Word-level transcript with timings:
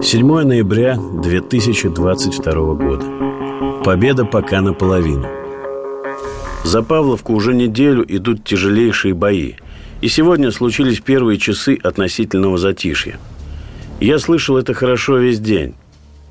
7 0.00 0.42
ноября 0.42 0.96
2022 0.96 2.52
года. 2.74 3.82
Победа 3.84 4.24
пока 4.24 4.60
наполовину. 4.60 5.26
За 6.62 6.82
Павловку 6.82 7.34
уже 7.34 7.52
неделю 7.52 8.04
идут 8.06 8.44
тяжелейшие 8.44 9.14
бои. 9.14 9.54
И 10.00 10.08
сегодня 10.08 10.52
случились 10.52 11.00
первые 11.00 11.38
часы 11.38 11.78
относительного 11.82 12.58
затишья. 12.58 13.18
Я 14.00 14.20
слышал 14.20 14.56
это 14.56 14.72
хорошо 14.72 15.18
весь 15.18 15.40
день. 15.40 15.74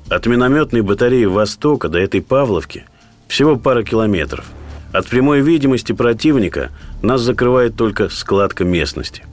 От 0.08 0.26
минометной 0.26 0.80
батареи 0.80 1.26
«Востока» 1.26 1.90
до 1.90 1.98
этой 1.98 2.22
Павловки 2.22 2.84
всего 3.28 3.56
пара 3.56 3.82
километров. 3.82 4.46
От 4.92 5.06
прямой 5.08 5.42
видимости 5.42 5.92
противника 5.92 6.70
нас 7.02 7.20
закрывает 7.20 7.76
только 7.76 8.08
складка 8.08 8.64
местности. 8.64 9.24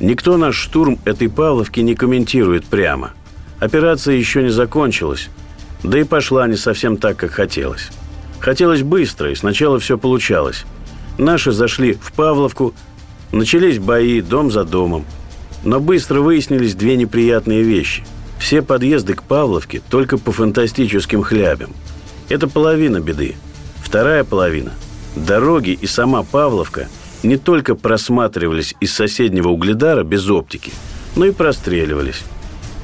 Никто 0.00 0.36
наш 0.36 0.56
штурм 0.56 0.98
этой 1.06 1.30
Павловки 1.30 1.80
не 1.80 1.94
комментирует 1.94 2.66
прямо. 2.66 3.12
Операция 3.60 4.16
еще 4.16 4.42
не 4.42 4.50
закончилась, 4.50 5.28
да 5.82 6.00
и 6.00 6.04
пошла 6.04 6.48
не 6.48 6.56
совсем 6.56 6.96
так, 6.96 7.16
как 7.16 7.32
хотелось. 7.32 7.90
Хотелось 8.40 8.82
быстро, 8.82 9.30
и 9.30 9.34
сначала 9.34 9.78
все 9.78 9.98
получалось. 9.98 10.64
Наши 11.18 11.52
зашли 11.52 11.92
в 11.92 12.12
Павловку, 12.12 12.74
начались 13.32 13.78
бои 13.78 14.20
дом 14.22 14.50
за 14.50 14.64
домом. 14.64 15.04
Но 15.62 15.78
быстро 15.78 16.20
выяснились 16.20 16.74
две 16.74 16.96
неприятные 16.96 17.62
вещи– 17.62 18.04
все 18.40 18.62
подъезды 18.62 19.12
к 19.12 19.22
Павловке 19.22 19.82
только 19.90 20.16
по 20.16 20.32
фантастическим 20.32 21.22
хлябям. 21.22 21.70
Это 22.30 22.48
половина 22.48 22.98
беды. 22.98 23.36
Вторая 23.82 24.24
половина– 24.24 24.72
дороги 25.14 25.78
и 25.78 25.86
сама 25.86 26.22
Павловка 26.22 26.88
не 27.22 27.36
только 27.36 27.74
просматривались 27.74 28.74
из 28.80 28.94
соседнего 28.94 29.48
угледара 29.48 30.04
без 30.04 30.28
оптики, 30.30 30.72
но 31.16 31.26
и 31.26 31.32
простреливались. 31.32 32.22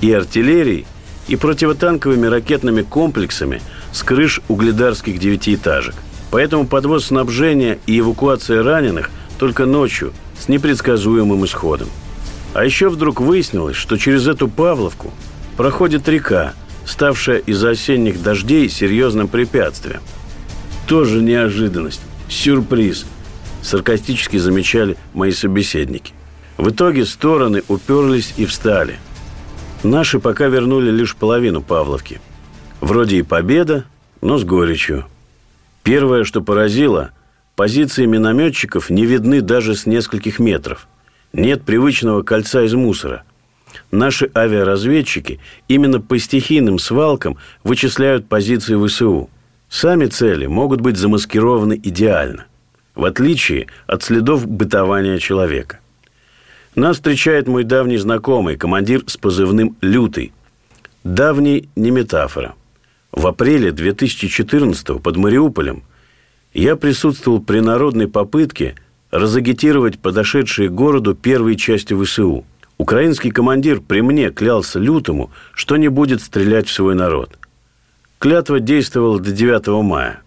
И 0.01 0.13
артиллерией, 0.13 0.87
и 1.29 1.37
противотанковыми 1.37 2.27
ракетными 2.27 2.83
комплексами 2.83 3.61
с 3.93 4.03
крыш 4.03 4.41
угледарских 4.49 5.19
девятиэтажек. 5.19 5.95
Поэтому 6.31 6.67
подвоз 6.67 7.07
снабжения 7.07 7.79
и 7.87 7.99
эвакуация 7.99 8.63
раненых 8.63 9.11
только 9.39 9.67
ночью 9.67 10.13
с 10.39 10.49
непредсказуемым 10.49 11.45
исходом. 11.45 11.89
А 12.55 12.65
еще 12.65 12.89
вдруг 12.89 13.21
выяснилось, 13.21 13.77
что 13.77 13.97
через 13.97 14.27
эту 14.27 14.49
Павловку– 14.49 15.13
проходит 15.57 16.09
река, 16.09 16.55
ставшая 16.85 17.39
из-за 17.39 17.71
осенних 17.71 18.23
дождей 18.23 18.69
серьезным 18.69 19.29
препятствием. 19.29 20.01
Тоже 20.87 21.21
неожиданность, 21.21 22.01
сюрприз, 22.29 23.07
саркастически 23.63 24.37
замечали 24.37 24.97
мои 25.15 25.33
собеседники. 25.33 26.13
В 26.57 26.71
итоге 26.71 27.05
стороны 27.05 27.63
уперлись 27.69 28.35
и 28.37 28.47
встали. 28.47 28.99
Наши 29.87 30.19
пока 30.19 30.49
вернули 30.49 30.91
лишь 30.91 31.17
половину 31.17 31.63
Павловки. 31.63 32.21
Вроде 32.81 33.19
и 33.19 33.23
победа, 33.23 33.85
но 34.21 34.39
с 34.39 34.45
горечью. 34.45 35.05
Первое, 35.83 36.25
что 36.25 36.43
поразило, 36.43 37.11
позиции 37.55 38.05
минометчиков 38.07 38.91
не 38.91 39.07
видны 39.07 39.41
даже 39.41 39.75
с 39.75 39.87
нескольких 39.87 40.39
метров. 40.39 40.89
Нет 41.33 41.63
привычного 41.63 42.23
кольца 42.23 42.63
из 42.63 42.75
мусора– 42.75 43.23
Наши 43.91 44.31
авиаразведчики 44.35 45.41
именно 45.69 46.01
по 46.01 46.19
стихийным 46.19 46.79
свалкам 46.79 47.37
вычисляют 47.65 48.29
позиции 48.29 48.77
ВСУ. 48.87 49.31
Сами 49.69 50.07
цели 50.07 50.47
могут 50.47 50.81
быть 50.81 50.97
замаскированы 50.97 51.81
идеально, 51.83 52.47
в 52.95 53.05
отличие 53.05 53.67
от 53.87 54.03
следов 54.03 54.47
бытования 54.47 55.19
человека. 55.19 55.81
Нас 56.77 56.97
встречает 56.97 57.49
мой 57.49 57.65
давний 57.65 57.97
знакомый, 57.97 58.57
командир 58.57 59.03
с 59.09 59.17
позывным 59.17 59.77
«Лютый». 59.81 60.33
Давний 61.03 61.69
не 61.75 61.91
метафора. 61.91 62.55
В 63.11 63.27
апреле 63.27 63.73
2014 63.73 65.03
под 65.03 65.17
Мариуполем 65.17 65.83
я 66.55 66.77
присутствовал 66.77 67.41
при 67.41 67.59
народной 67.59 68.07
попытке 68.07 68.77
разагитировать 69.11 69.99
подошедшие 69.99 70.69
к 70.69 70.73
городу 70.73 71.17
первые 71.17 71.57
части 71.57 71.93
ВСУ– 72.01 72.45
Украинский 72.79 73.31
командир 73.31 73.81
при 73.81 74.03
мне 74.03 74.31
клялся 74.31 74.79
лютому, 74.79 75.31
что 75.53 75.77
не 75.77 75.89
будет 75.89 76.21
стрелять 76.21 76.69
в 76.69 76.73
свой 76.73 76.95
народ. 76.95 77.39
Клятва 78.19 78.61
действовала 78.61 79.19
до 79.19 79.33
9 79.33 79.67
мая. 79.83 80.21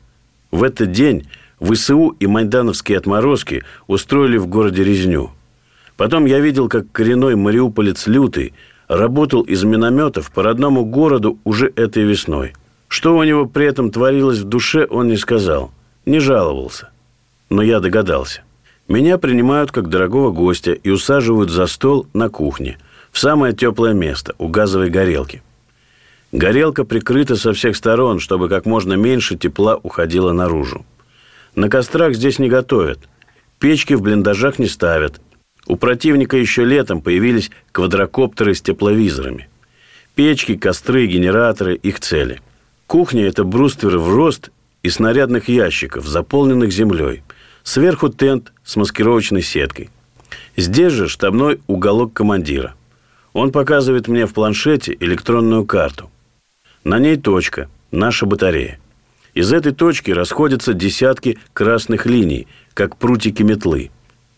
В 0.52 0.64
этот 0.64 0.92
день 0.92 1.28
ВСУ 1.60 2.16
и 2.20 2.26
майдановские 2.26 2.98
отморозки 2.98 3.64
устроили 3.88 4.38
в 4.38 4.48
городе 4.48 4.84
резню. 4.84 5.32
Потом 6.00 6.24
я 6.24 6.40
видел, 6.40 6.70
как 6.70 6.90
коренной 6.94 7.36
мариуполец 7.36 8.08
Лютый 8.08 8.54
работал 8.88 9.42
из 9.42 9.66
минометов 9.66 10.32
по 10.32 10.44
родному 10.44 10.86
городу 10.86 11.40
уже 11.44 11.74
этой 11.76 12.04
весной. 12.04 12.54
Что 12.88 13.18
у 13.18 13.24
него 13.26 13.46
при 13.46 13.66
этом 13.66 13.92
творилось 13.92 14.40
в 14.40 14.46
душе, 14.46 14.88
он 14.90 15.10
не 15.10 15.18
сказал, 15.18 15.72
не 16.06 16.20
жаловался. 16.20 16.88
Но 17.50 17.62
я 17.62 17.82
догадался. 17.82 18.44
Меня 18.88 19.18
принимают 19.18 19.74
как 19.74 19.90
дорогого 19.90 20.32
гостя 20.32 20.72
и 20.72 20.90
усаживают 20.90 21.50
за 21.50 21.68
стол 21.68 22.08
на 22.14 22.30
кухне, 22.30 22.78
в 23.12 23.20
самое 23.20 23.54
теплое 23.54 23.92
место, 23.92 24.36
у 24.38 24.48
газовой 24.48 24.90
горелки. 24.90 25.44
Горелка 26.32 26.86
прикрыта 26.86 27.36
со 27.36 27.52
всех 27.52 27.76
сторон, 27.76 28.22
чтобы 28.22 28.48
как 28.48 28.66
можно 28.66 28.94
меньше 28.94 29.36
тепла 29.36 29.76
уходило 29.76 30.32
наружу. 30.32 30.86
На 31.56 31.68
кострах 31.68 32.14
здесь 32.16 32.40
не 32.40 32.48
готовят. 32.48 33.00
Печки 33.60 33.96
в 33.96 34.02
блиндажах 34.02 34.60
не 34.60 34.68
ставят. 34.68 35.20
У 35.70 35.78
противника 35.78 36.36
еще 36.36 36.66
летом 36.66 37.02
появились 37.02 37.52
квадрокоптеры 37.72 38.54
с 38.54 38.62
тепловизорами. 38.62 39.48
Печки, 40.16 40.58
костры, 40.58 41.08
генераторы– 41.08 41.76
их 41.84 42.02
цели. 42.02 42.42
Кухня– 42.88 43.26
это 43.28 43.46
брустверы 43.46 44.00
в 44.00 44.14
рост 44.14 44.52
и 44.84 44.90
снарядных 44.90 45.48
ящиков, 45.48 46.06
заполненных 46.06 46.74
землей– 46.74 47.24
Сверху 47.64 48.10
тент 48.10 48.52
с 48.64 48.78
маскировочной 48.78 49.44
сеткой. 49.44 49.92
Здесь 50.58 50.92
же 50.92 51.08
штабной 51.08 51.62
уголок 51.68 52.14
командира. 52.14 52.74
Он 53.34 53.52
показывает 53.52 54.08
мне 54.08 54.26
в 54.26 54.34
планшете 54.34 54.98
электронную 55.00 55.66
карту. 55.66 56.10
На 56.84 56.98
ней 56.98 57.16
точка, 57.16 57.70
наша 57.92 58.26
батарея. 58.26 58.80
Из 59.36 59.54
этой 59.54 59.72
точки 59.72 60.10
расходятся 60.10 60.74
десятки 60.74 61.38
красных 61.54 62.08
линий, 62.08 62.48
как 62.74 62.98
прутики 62.98 63.44
метлы. 63.44 63.92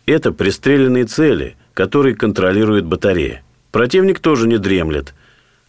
Это 0.06 0.32
пристреленные 0.32 1.06
цели, 1.06 1.56
которые 1.74 2.16
контролирует 2.16 2.86
батарея. 2.86 3.44
Противник 3.72 4.20
тоже 4.20 4.48
не 4.48 4.58
дремлет. 4.58 5.14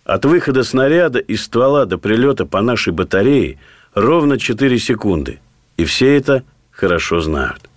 От 0.04 0.24
выхода 0.24 0.64
снаряда 0.64 1.18
из 1.20 1.44
ствола 1.44 1.86
до 1.86 1.98
прилета 1.98 2.44
по 2.44 2.60
нашей 2.60 2.92
батарее 2.92 3.58
ровно 3.94 4.38
4 4.38 4.78
секунды. 4.78 5.38
И 5.76 5.84
все 5.84 6.16
это 6.16 6.42
хорошо 6.70 7.20
знают. 7.20 7.68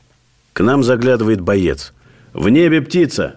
К 0.54 0.62
нам 0.62 0.84
заглядывает 0.84 1.42
боец. 1.42 1.94
«В 2.34 2.50
небе 2.50 2.82
птица!» 2.82 3.36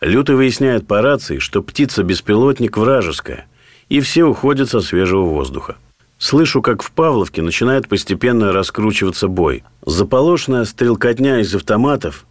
Лютый 0.00 0.36
выясняет 0.36 0.86
по 0.86 1.02
рации, 1.02 1.38
что 1.38 1.60
птица-беспилотник 1.60 2.76
вражеская, 2.76 3.46
и 3.88 4.00
все 4.00 4.24
уходят 4.24 4.70
со 4.70 4.80
свежего 4.80 5.22
воздуха. 5.22 5.76
Слышу, 6.18 6.62
как 6.62 6.82
в 6.82 6.92
Павловке 6.92 7.42
начинает 7.42 7.88
постепенно 7.88 8.52
раскручиваться 8.52 9.28
бой. 9.28 9.64
Заполошная 9.84 10.64
стрелкотня 10.64 11.40
из 11.40 11.54
автоматов, 11.54 12.26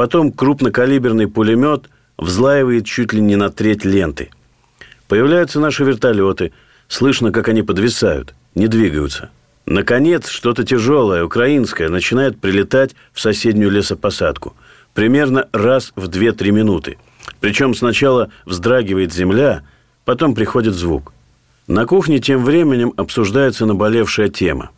потом 0.00 0.32
крупнокалиберный 0.32 1.28
пулемет 1.28 1.90
взлаивает 2.16 2.86
чуть 2.86 3.12
ли 3.12 3.20
не 3.20 3.36
на 3.36 3.50
треть 3.50 3.84
ленты. 3.84 4.30
Появляются 5.08 5.60
наши 5.60 5.84
вертолеты, 5.84 6.52
слышно, 6.88 7.32
как 7.32 7.48
они 7.48 7.62
подвисают, 7.62 8.34
не 8.54 8.66
двигаются– 8.66 9.28
Наконец, 9.66 10.28
что-то 10.28 10.64
тяжелое, 10.64 11.22
украинское, 11.22 11.90
начинает 11.90 12.40
прилетать 12.40 12.96
в 13.12 13.20
соседнюю 13.20 13.70
лесопосадку. 13.70 14.56
Примерно 14.94 15.48
раз 15.52 15.92
в 15.96 16.08
2-3 16.08 16.50
минуты. 16.50 16.96
Причем 17.40 17.74
сначала 17.74 18.30
вздрагивает 18.46 19.12
земля, 19.12 19.62
потом 20.06 20.34
приходит 20.34 20.74
звук. 20.74 21.12
На 21.66 21.84
кухне 21.84 22.20
тем 22.20 22.42
временем 22.42 22.94
обсуждается 22.96 23.66
наболевшая 23.66 24.28
тема. 24.28 24.70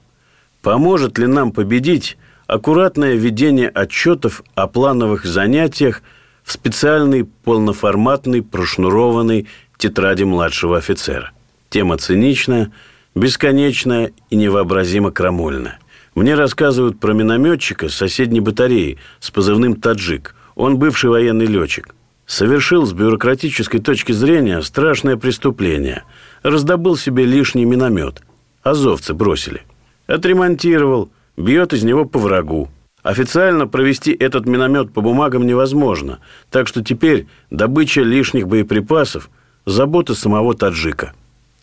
Поможет 0.62 1.16
ли 1.16 1.28
нам 1.28 1.52
победить 1.52 2.18
аккуратное 2.46 3.14
ведение 3.14 3.68
отчетов 3.68 4.42
о 4.54 4.66
плановых 4.66 5.24
занятиях 5.24 6.02
в 6.44 6.52
специальной 6.52 7.24
полноформатной 7.24 8.42
прошнурованной 8.42 9.46
тетради 9.76 10.24
младшего 10.24 10.78
офицера? 10.78 11.32
Тема 11.70 11.98
циничная, 11.98 12.72
бесконечная 13.14 14.12
и 14.30 14.36
невообразимо 14.36 15.10
крамольная. 15.10 15.78
Мне 16.14 16.34
рассказывают 16.34 17.00
про 17.00 17.12
минометчика 17.14 17.88
с 17.88 17.94
соседней 17.94 18.40
батареи 18.40 18.98
с 19.20 19.30
позывным 19.30 19.76
«Таджик». 19.76 20.34
Он 20.54 20.76
бывший 20.76 21.08
военный 21.08 21.46
летчик. 21.46 21.94
Совершил 22.26 22.84
с 22.84 22.92
бюрократической 22.92 23.78
точки 23.78 24.12
зрения 24.12 24.60
страшное 24.62 25.16
преступление. 25.16 26.04
Раздобыл 26.42 26.96
себе 26.96 27.24
лишний 27.24 27.64
миномет. 27.64 28.22
Азовцы 28.62 29.14
бросили. 29.14 29.62
Отремонтировал. 30.06 31.10
Бьет 31.36 31.72
из 31.72 31.82
него 31.82 32.04
по 32.04 32.18
врагу. 32.18 32.68
Официально 33.02 33.66
провести 33.66 34.12
этот 34.12 34.46
миномет 34.46 34.92
по 34.92 35.00
бумагам 35.00 35.46
невозможно, 35.46 36.20
так 36.50 36.68
что 36.68 36.84
теперь 36.84 37.26
добыча 37.50 38.02
лишних 38.02 38.46
боеприпасов– 38.46 39.28
забота 39.66 40.14
самого 40.14 40.54
таджика. 40.54 41.12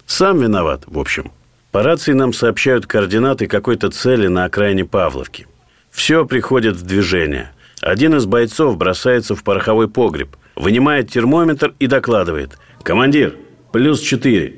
Сам 0.05 0.39
виноват, 0.39 0.83
в 0.85 0.97
общем. 0.97 1.31
По 1.71 1.83
рации 1.83 2.13
нам 2.13 2.33
сообщают 2.33 2.87
координаты 2.87 3.47
какой-то 3.47 3.89
цели 3.91 4.27
на 4.27 4.45
окраине 4.45 4.85
Павловки. 4.85 5.47
Все 5.91 6.25
приходит 6.25 6.75
в 6.75 6.83
движение. 6.83 7.51
Один 7.79 8.15
из 8.15 8.25
бойцов 8.25 8.77
бросается 8.77 9.35
в 9.35 9.43
пороховой 9.43 9.87
погреб, 9.87 10.35
вынимает 10.55 11.11
термометр 11.11 11.73
и 11.79 11.87
докладывает. 11.87 12.57
«Командир, 12.83 13.35
плюс 13.71 14.01
четыре». 14.01 14.55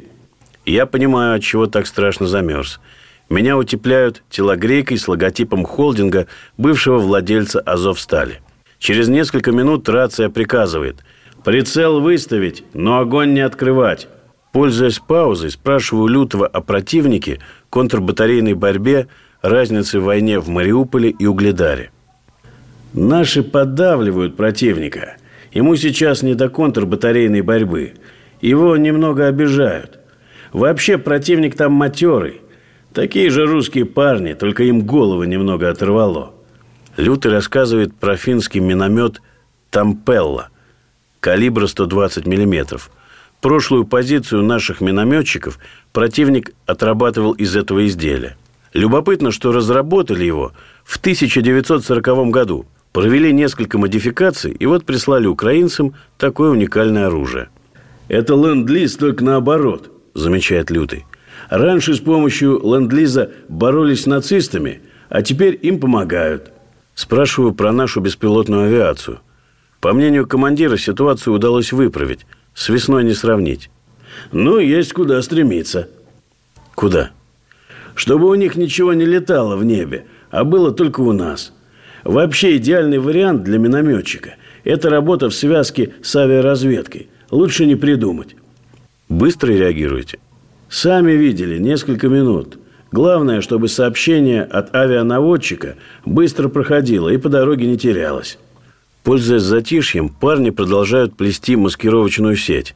Я 0.66 0.86
понимаю, 0.86 1.36
от 1.36 1.44
чего 1.44 1.68
так 1.68 1.86
страшно 1.86 2.28
замерз– 2.28 2.80
меня 3.31 3.57
утепляют 3.57 4.24
телогрейкой 4.30 4.98
с 4.98 5.07
логотипом 5.07 5.63
холдинга 5.63 6.28
бывшего 6.57 7.00
владельца 7.00 7.62
«Азовстали». 7.62 8.42
Через 8.78 9.07
несколько 9.07 9.51
минут 9.51 9.88
рация 9.88 10.30
приказывает 10.30 10.98
«Прицел 11.45 12.01
выставить, 12.01 12.63
но 12.74 13.00
огонь 13.00 13.33
не 13.33 13.39
открывать». 13.39 14.10
Пользуясь 14.51 15.00
паузой, 15.00 15.50
спрашиваю 15.50 16.07
Лютого 16.07 16.45
о 16.45 16.60
противнике, 16.60 17.39
контрбатарейной 17.69 18.54
борьбе, 18.54 19.07
разнице 19.42 20.01
в 20.01 20.04
войне 20.04 20.39
в 20.39 20.50
Мариуполе 20.50 21.10
и 21.10 21.25
Угледаре. 21.25 21.89
Наши 22.94 23.44
поддавливают 23.44 24.36
противника. 24.36 25.16
Ему 25.54 25.77
сейчас 25.77 26.22
не 26.22 26.36
до 26.36 26.50
контрбатарейной 26.50 27.39
борьбы. 27.39 27.94
Его 28.42 28.75
немного 28.75 29.27
обижают. 29.27 30.00
Вообще 30.51 30.98
противник 30.98 31.56
там 31.56 31.72
матерый. 31.72 32.42
Такие 32.94 33.30
же 33.30 33.46
русские 33.46 33.86
парни, 33.86 34.34
только 34.34 34.64
им 34.64 34.82
головы 34.82 35.26
немного 35.26 35.70
оторвало. 35.70 36.34
Лютый 36.98 37.32
рассказывает 37.32 37.96
про 37.96 38.18
финский 38.18 38.60
миномет 38.60 39.22
«Тампелла» 39.70 40.50
калибра 41.22 41.68
120 41.68 42.26
миллиметров. 42.26 42.92
Прошлую 43.40 43.86
позицию 43.86 44.44
наших 44.44 44.82
минометчиков 44.82 45.58
противник 45.94 46.54
отрабатывал 46.66 47.32
из 47.32 47.56
этого 47.56 47.88
изделия. 47.88 48.36
Любопытно, 48.74 49.32
что 49.32 49.52
разработали 49.52 50.26
его 50.26 50.52
в 50.84 50.98
1940 50.98 52.30
году. 52.30 52.66
Провели 52.92 53.32
несколько 53.32 53.78
модификаций 53.78 54.52
и 54.52 54.66
вот 54.66 54.84
прислали 54.84 55.28
украинцам 55.28 55.94
такое 56.18 56.52
уникальное 56.52 57.08
оружие. 57.08 57.48
«Это 58.10 58.34
ленд-лиз 58.34 58.98
только 58.98 59.24
наоборот», 59.24 59.92
замечает 60.14 60.70
Лютый. 60.72 61.06
Раньше 61.51 61.95
с 61.95 62.00
помощью 62.00 62.62
ленд-лиза 62.63 63.30
боролись 63.50 64.03
с 64.03 64.06
нацистами, 64.06 64.80
а 65.09 65.21
теперь 65.21 65.59
им 65.62 65.81
помогают. 65.81 66.50
Спрашиваю 66.95 67.53
про 67.53 67.74
нашу 67.74 68.00
беспилотную 68.00 68.68
авиацию. 68.68 69.19
По 69.81 69.92
мнению 69.92 70.25
командира, 70.25 70.77
ситуацию 70.77 71.33
удалось 71.33 71.74
выправить. 71.74 72.25
С 72.53 72.69
весной 72.69 73.03
не 73.03 73.13
сравнить. 73.13 73.69
Ну, 74.31 74.59
есть 74.59 74.94
куда 74.94 75.21
стремиться. 75.21 75.89
Куда? 76.74 77.12
Чтобы 77.95 78.30
у 78.30 78.36
них 78.36 78.56
ничего 78.56 78.94
не 78.94 79.06
летало 79.06 79.57
в 79.57 79.65
небе, 79.65 80.06
а 80.30 80.45
было 80.45 80.71
только 80.71 81.01
у 81.01 81.12
нас. 81.12 81.51
Вообще 82.06 82.56
идеальный 82.56 83.00
вариант 83.00 83.44
для 83.44 83.57
минометчика– 83.57 84.36
это 84.63 84.89
работа 84.89 85.30
в 85.30 85.36
связке 85.36 85.95
с 86.01 86.15
авиаразведкой. 86.15 87.09
Лучше 87.30 87.65
не 87.65 87.75
придумать. 87.75 88.38
Быстро 89.09 89.51
реагируете– 89.51 90.19
Сами 90.72 91.12
видели, 91.12 91.58
несколько 91.58 92.08
минут. 92.08 92.58
Главное, 92.94 93.42
чтобы 93.42 93.68
сообщение 93.68 94.42
от 94.42 94.74
авианаводчика 94.74 95.76
быстро 96.06 96.48
проходило 96.48 97.10
и 97.10 97.18
по 97.18 97.28
дороге 97.28 97.68
не 97.68 97.78
терялось. 97.78 98.40
Пользуясь 99.04 99.42
затишьем, 99.42 100.08
парни 100.08 100.50
продолжают 100.50 101.18
плести 101.18 101.58
маскировочную 101.58 102.38
сеть. 102.38 102.74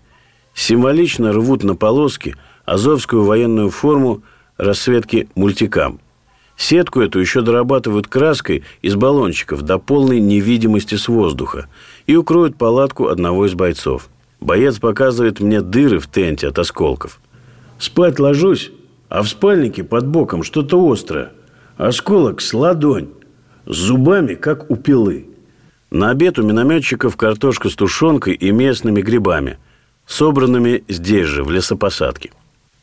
Символично 0.54 1.32
рвут 1.32 1.64
на 1.64 1.76
полоски 1.76 2.36
азовскую 2.66 3.24
военную 3.24 3.70
форму 3.70 4.24
расцветки 4.58 5.30
мультикам. 5.36 6.02
Сетку 6.58 7.00
эту 7.00 7.20
еще 7.20 7.40
дорабатывают 7.40 8.08
краской 8.08 8.66
из 8.82 8.96
баллончиков 8.96 9.62
до 9.62 9.78
полной 9.78 10.20
невидимости 10.20 10.96
с 10.96 11.08
воздуха 11.08 11.68
и 12.08 12.18
укроют 12.18 12.58
палатку 12.58 13.08
одного 13.08 13.46
из 13.46 13.54
бойцов. 13.54 14.10
Боец 14.42 14.80
показывает 14.80 15.40
мне 15.40 15.62
дыры 15.62 16.00
в 16.00 16.08
тенте 16.08 16.50
от 16.50 16.60
осколков– 16.60 17.22
Спать 17.77 18.19
ложусь, 18.19 18.72
а 19.10 19.22
в 19.22 19.27
спальнике 19.27 19.83
под 19.83 20.07
боком 20.07 20.44
что-то 20.44 20.80
острое. 20.92 21.31
Осколок 21.77 22.42
с 22.42 22.54
ладонь, 22.54 23.10
с 23.66 23.75
зубами, 23.75 24.36
как 24.36 24.72
у 24.72 24.75
пилы. 24.75 25.27
На 25.92 26.10
обед 26.10 26.39
у 26.39 26.44
минометчиков 26.44 27.18
картошка 27.18 27.69
с 27.69 27.75
тушенкой 27.75 28.33
и 28.33 28.51
местными 28.51 29.01
грибами, 29.01 29.57
собранными 30.06 30.83
здесь 30.88 31.27
же, 31.27 31.44
в 31.44 31.51
лесопосадке. 31.51 32.31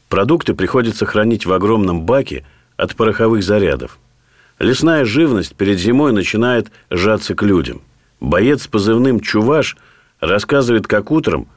Продукты 0.09 0.55
приходится 0.55 1.07
хранить 1.07 1.47
в 1.47 1.53
огромном 1.53 2.03
баке 2.03 2.45
от 2.77 2.95
пороховых 2.95 3.43
зарядов. 3.43 3.99
Лесная 4.59 5.05
живность 5.07 5.57
перед 5.57 5.79
зимой 5.79 6.13
начинает 6.13 6.71
сжаться 6.91 7.35
к 7.35 7.43
людям. 7.43 7.81
Боец 8.21 8.65
с 8.65 8.67
позывным 8.69 9.21
«Чуваш» 9.21 9.77
рассказывает, 10.21 10.87
как 10.87 11.11
утром 11.11 11.49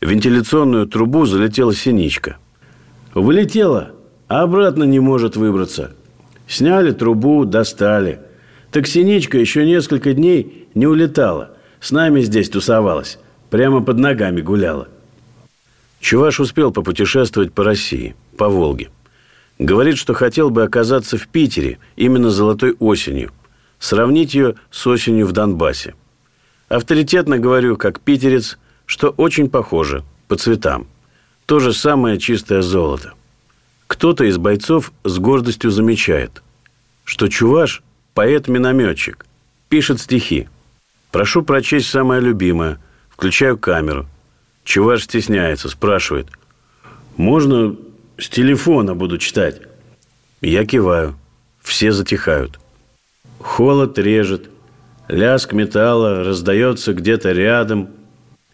в 0.00 0.08
вентиляционную 0.08 0.86
трубу 0.86 1.26
залетела 1.26 1.74
синичка– 1.74 2.38
Вылетела, 3.14 3.92
а 4.28 4.42
обратно 4.42 4.84
не 4.84 5.00
может 5.00 5.36
выбраться. 5.36 5.92
Сняли 6.46 6.92
трубу, 6.92 7.44
достали. 7.44 8.20
Так 8.70 8.86
синичка 8.86 9.38
еще 9.38 9.66
несколько 9.66 10.12
дней 10.12 10.68
не 10.74 10.86
улетала. 10.86 11.56
С 11.80 11.90
нами 11.90 12.20
здесь 12.20 12.48
тусовалась. 12.48 13.18
Прямо 13.50 13.82
под 13.82 13.98
ногами 13.98 14.40
гуляла. 14.40 14.88
Чуваш 15.98 16.38
успел 16.40 16.70
попутешествовать 16.70 17.52
по 17.52 17.64
России, 17.64 18.14
по 18.36 18.48
Волге. 18.48 18.90
Говорит, 19.58 19.98
что 19.98 20.14
хотел 20.14 20.50
бы 20.50 20.62
оказаться 20.62 21.18
в 21.18 21.26
Питере 21.28 21.78
именно 21.96 22.30
золотой 22.30 22.76
осенью. 22.78 23.32
Сравнить 23.78 24.34
ее 24.34 24.54
с 24.70 24.86
осенью 24.86 25.26
в 25.26 25.32
Донбассе. 25.32 25.94
Авторитетно 26.68 27.38
говорю, 27.38 27.76
как 27.76 28.00
питерец, 28.00 28.58
что 28.86 29.08
очень 29.08 29.50
похоже 29.50 30.04
по 30.28 30.36
цветам– 30.36 30.86
то 31.50 31.58
же 31.58 31.72
самое 31.72 32.16
чистое 32.16 32.62
золото. 32.62 33.14
Кто-то 33.88 34.22
из 34.22 34.38
бойцов 34.38 34.92
с 35.02 35.18
гордостью 35.18 35.72
замечает, 35.72 36.44
что 37.02 37.26
Чуваш– 37.26 37.82
поэт-минометчик, 38.14 39.26
пишет 39.68 40.00
стихи. 40.00 40.46
Прошу 41.10 41.42
прочесть 41.42 41.88
самое 41.88 42.20
любимое. 42.20 42.78
Включаю 43.08 43.58
камеру. 43.58 44.06
Чуваш 44.62 45.02
стесняется, 45.02 45.68
спрашивает. 45.68 46.28
Можно 47.16 47.74
с 48.16 48.28
телефона 48.28 48.94
буду 48.94 49.18
читать? 49.18 49.60
Я 50.40 50.64
киваю. 50.64 51.16
Все 51.62 51.90
затихают. 51.90 52.60
Холод 53.40 53.98
режет. 53.98 54.50
Лязг 55.08 55.52
металла 55.52 56.22
раздается 56.22 56.92
где-то 56.94 57.32
рядом. 57.32 57.88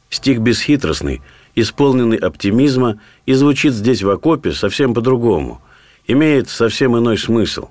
Стих 0.09 0.39
бесхитростный– 0.39 1.21
исполненный 1.57 2.19
оптимизма 2.19 3.01
и 3.25 3.33
звучит 3.33 3.73
здесь 3.73 4.03
в 4.03 4.11
окопе 4.11 4.53
совсем 4.53 4.95
по-другому, 4.95 5.61
имеет 6.07 6.49
совсем 6.49 6.97
иной 6.97 7.19
смысл. 7.19 7.71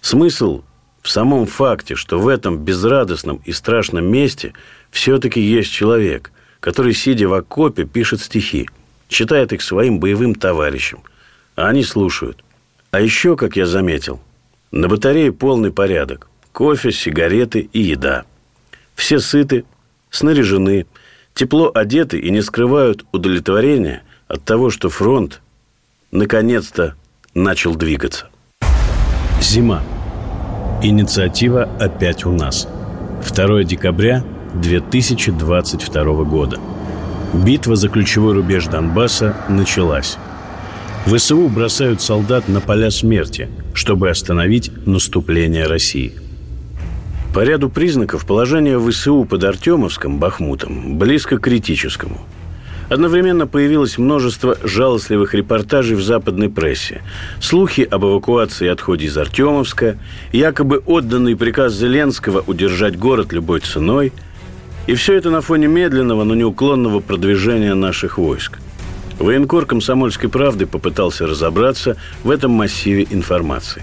Смысл 0.00 0.62
в 1.02 1.10
самом 1.10 1.46
факте, 1.46 1.96
что 1.96 2.18
в 2.18 2.28
этом 2.28 2.58
безрадостном 2.58 3.42
и 3.44 3.52
страшном 3.52 4.06
месте 4.06 4.54
все-таки 4.90 5.40
есть 5.40 5.70
человек, 5.70 6.30
который, 6.60 6.94
сидя 6.94 7.28
в 7.28 7.34
окопе, 7.34 7.84
пишет 7.84 8.22
стихи, 8.22 8.70
читает 9.08 9.52
их 9.52 9.60
своим 9.60 9.98
боевым 9.98 10.34
товарищам, 10.34 11.02
а 11.56 11.68
они 11.68 11.82
слушают. 11.82 12.42
А 12.90 13.00
еще, 13.00 13.36
как 13.36 13.56
я 13.56 13.66
заметил, 13.66 14.20
на 14.70 14.88
батарее 14.88 15.32
полный 15.32 15.72
порядок. 15.72 16.28
Кофе, 16.52 16.92
сигареты 16.92 17.68
и 17.72 17.80
еда. 17.80 18.24
Все 18.94 19.18
сыты, 19.18 19.64
снаряжены– 20.10 20.86
тепло 21.34 21.70
одеты 21.74 22.18
и 22.18 22.30
не 22.30 22.40
скрывают 22.42 23.04
удовлетворения 23.12 24.02
от 24.28 24.44
того, 24.44 24.70
что 24.70 24.88
фронт 24.88 25.40
наконец-то 26.10 26.94
начал 27.34 27.74
двигаться. 27.74 28.28
Зима. 29.40 29.82
Инициатива 30.82 31.68
опять 31.78 32.24
у 32.24 32.32
нас. 32.32 32.68
2 33.28 33.64
декабря 33.64 34.24
2022 34.54 36.04
года. 36.24 36.60
Битва 37.32 37.74
за 37.74 37.88
ключевой 37.88 38.34
рубеж 38.34 38.66
Донбасса 38.66 39.34
началась. 39.48 40.16
ВСУ 41.06 41.48
бросают 41.48 42.00
солдат 42.00 42.48
на 42.48 42.60
поля 42.60 42.90
смерти, 42.90 43.48
чтобы 43.74 44.08
остановить 44.08 44.70
наступление 44.86 45.66
России. 45.66 46.14
По 47.34 47.40
ряду 47.40 47.68
признаков 47.68 48.26
положение 48.26 48.78
ВСУ 48.78 49.24
под 49.24 49.42
Артемовском, 49.42 50.20
Бахмутом, 50.20 50.96
близко 50.96 51.36
к 51.36 51.40
критическому. 51.42 52.20
Одновременно 52.88 53.48
появилось 53.48 53.98
множество 53.98 54.56
жалостливых 54.62 55.34
репортажей 55.34 55.96
в 55.96 56.02
западной 56.02 56.48
прессе. 56.48 57.02
Слухи 57.40 57.80
об 57.90 58.04
эвакуации 58.04 58.66
и 58.66 58.68
отходе 58.68 59.06
из 59.06 59.18
Артемовска, 59.18 59.98
якобы 60.30 60.80
отданный 60.86 61.34
приказ 61.34 61.72
Зеленского 61.72 62.44
удержать 62.46 62.96
город 62.96 63.32
любой 63.32 63.58
ценой. 63.58 64.12
И 64.86 64.94
все 64.94 65.14
это 65.14 65.30
на 65.30 65.40
фоне 65.40 65.66
медленного, 65.66 66.22
но 66.22 66.36
неуклонного 66.36 67.00
продвижения 67.00 67.74
наших 67.74 68.16
войск. 68.16 68.60
Военкор 69.18 69.66
«Комсомольской 69.66 70.28
правды» 70.28 70.66
попытался 70.66 71.26
разобраться 71.26 71.96
в 72.22 72.30
этом 72.30 72.52
массиве 72.52 73.08
информации. 73.10 73.82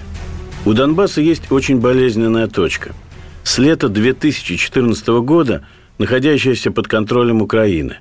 У 0.65 0.71
Донбасса 0.71 1.19
есть 1.19 1.51
очень 1.51 1.81
болезненная 1.81 2.47
точка. 2.47 2.93
С 3.43 3.57
лета 3.57 3.89
2014 3.89 5.07
года, 5.23 5.65
находящаяся 5.97 6.71
под 6.71 6.87
контролем 6.87 7.41
Украины. 7.41 7.97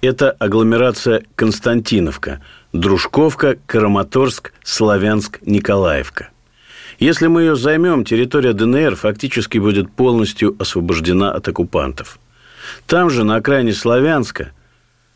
Это 0.00 0.30
агломерация 0.30 1.24
Константиновка, 1.34 2.40
Дружковка, 2.72 3.56
Краматорск, 3.66 4.52
Славянск, 4.62 5.40
Николаевка. 5.44 6.30
Если 6.98 7.26
мы 7.26 7.42
ее 7.42 7.56
займем, 7.56 8.04
территория 8.04 8.52
ДНР 8.52 8.96
фактически 8.96 9.58
будет 9.58 9.90
полностью 9.90 10.56
освобождена 10.58 11.32
от 11.32 11.48
оккупантов. 11.48 12.18
Там 12.86 13.10
же, 13.10 13.24
на 13.24 13.36
окраине 13.36 13.72
Славянска, 13.72 14.52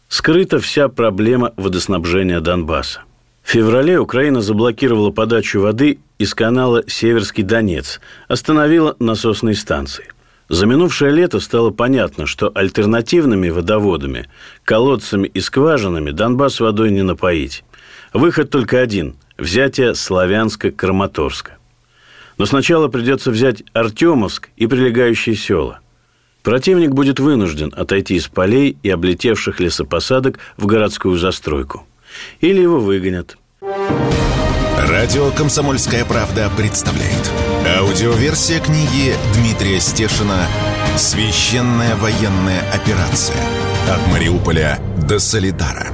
скрыта 0.09 0.59
вся 0.61 0.89
проблема 0.89 1.53
водоснабжения 1.57 2.41
Донбасса. 2.41 3.03
В 3.43 3.51
феврале 3.51 3.99
Украина 3.99 4.41
заблокировала 4.41 5.11
подачу 5.11 5.61
воды 5.61 5.99
из 6.19 6.35
канала 6.35 6.85
Северский 6.87 7.43
Донец, 7.43 8.01
остановила 8.29 8.97
насосные 8.99 9.55
станции. 9.55 10.07
За 10.49 10.67
минувшее 10.67 11.13
лето 11.13 11.41
стало 11.41 11.71
понятно, 11.71 12.27
что 12.27 12.51
альтернативными 12.55 13.49
водоводами, 13.49 14.29
колодцами 14.65 15.27
и 15.29 15.41
скважинами 15.41 16.11
Донбасс 16.11 16.61
водой 16.61 16.91
не 16.91 17.03
напоить. 17.03 17.65
Выход 18.13 18.51
только 18.51 18.81
один– 18.81 19.17
взятие 19.39 19.95
Славянска-Краматорска. 19.95 21.53
Но 22.37 22.47
сначала 22.47 22.89
придется 22.89 23.31
взять 23.31 23.63
Артемовск 23.73 24.51
и 24.57 24.67
прилегающие 24.67 25.37
села– 25.37 25.81
Противник 26.43 26.91
будет 26.91 27.21
вынужден 27.21 27.73
отойти 27.77 28.15
из 28.15 28.29
полей 28.29 28.77
и 28.83 28.89
облетевших 28.89 29.61
лесопосадок 29.61 30.39
в 30.57 30.67
городскую 30.67 31.19
застройку. 31.19 31.87
Или 32.41 32.61
его 32.61 32.81
выгонят. 32.81 33.37
Радио 34.89 35.31
«Комсомольская 35.31 36.05
правда» 36.05 36.51
представляет. 36.57 37.31
Аудиоверсия 37.79 38.61
книги 38.61 39.15
Дмитрия 39.35 39.81
Стешина 39.81 40.47
«Священная 40.97 41.97
военная 41.97 42.63
операция. 42.73 43.37
От 43.89 44.13
Мариуполя 44.13 44.79
до 45.09 45.19
Солидара» 45.19 45.93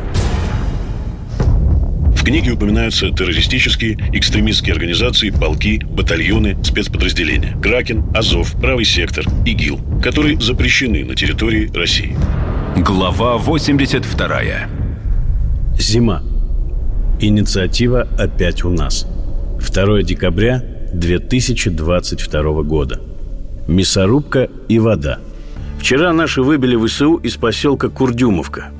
книге 2.26 2.50
упоминаются 2.50 3.08
террористические, 3.10 3.96
экстремистские 4.12 4.72
организации, 4.72 5.30
полки, 5.30 5.78
батальоны, 5.84 6.58
спецподразделения. 6.64 7.56
Кракен, 7.62 8.04
Азов, 8.16 8.50
Правый 8.60 8.84
сектор, 8.84 9.24
ИГИЛ, 9.44 10.00
которые 10.02 10.40
запрещены 10.40 11.04
на 11.04 11.14
территории 11.14 11.70
России. 11.72 12.16
Глава 12.78 13.38
82. 13.38 14.75
Зима. 15.78 16.22
Инициатива 17.20 18.06
опять 18.18 18.64
у 18.64 18.70
нас. 18.70 19.06
2 19.58 20.02
декабря 20.02 20.62
2022 20.92 22.62
года. 22.62 23.00
Мясорубка 23.68 24.48
и 24.68 24.78
вода. 24.78 25.18
Вчера 25.78 26.12
наши 26.12 26.42
выбили 26.42 26.76
ВСУ 26.76 27.16
из 27.16 27.36
поселка 27.36 27.88
Курдюмовка– 27.88 28.70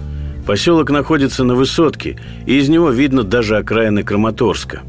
Поселок 0.46 0.90
находится 0.90 1.42
на 1.42 1.56
высотке, 1.56 2.16
и 2.46 2.58
из 2.58 2.68
него 2.68 2.90
видно 2.90 3.24
даже 3.24 3.56
окраины 3.56 4.04
Краматорска. 4.04 4.82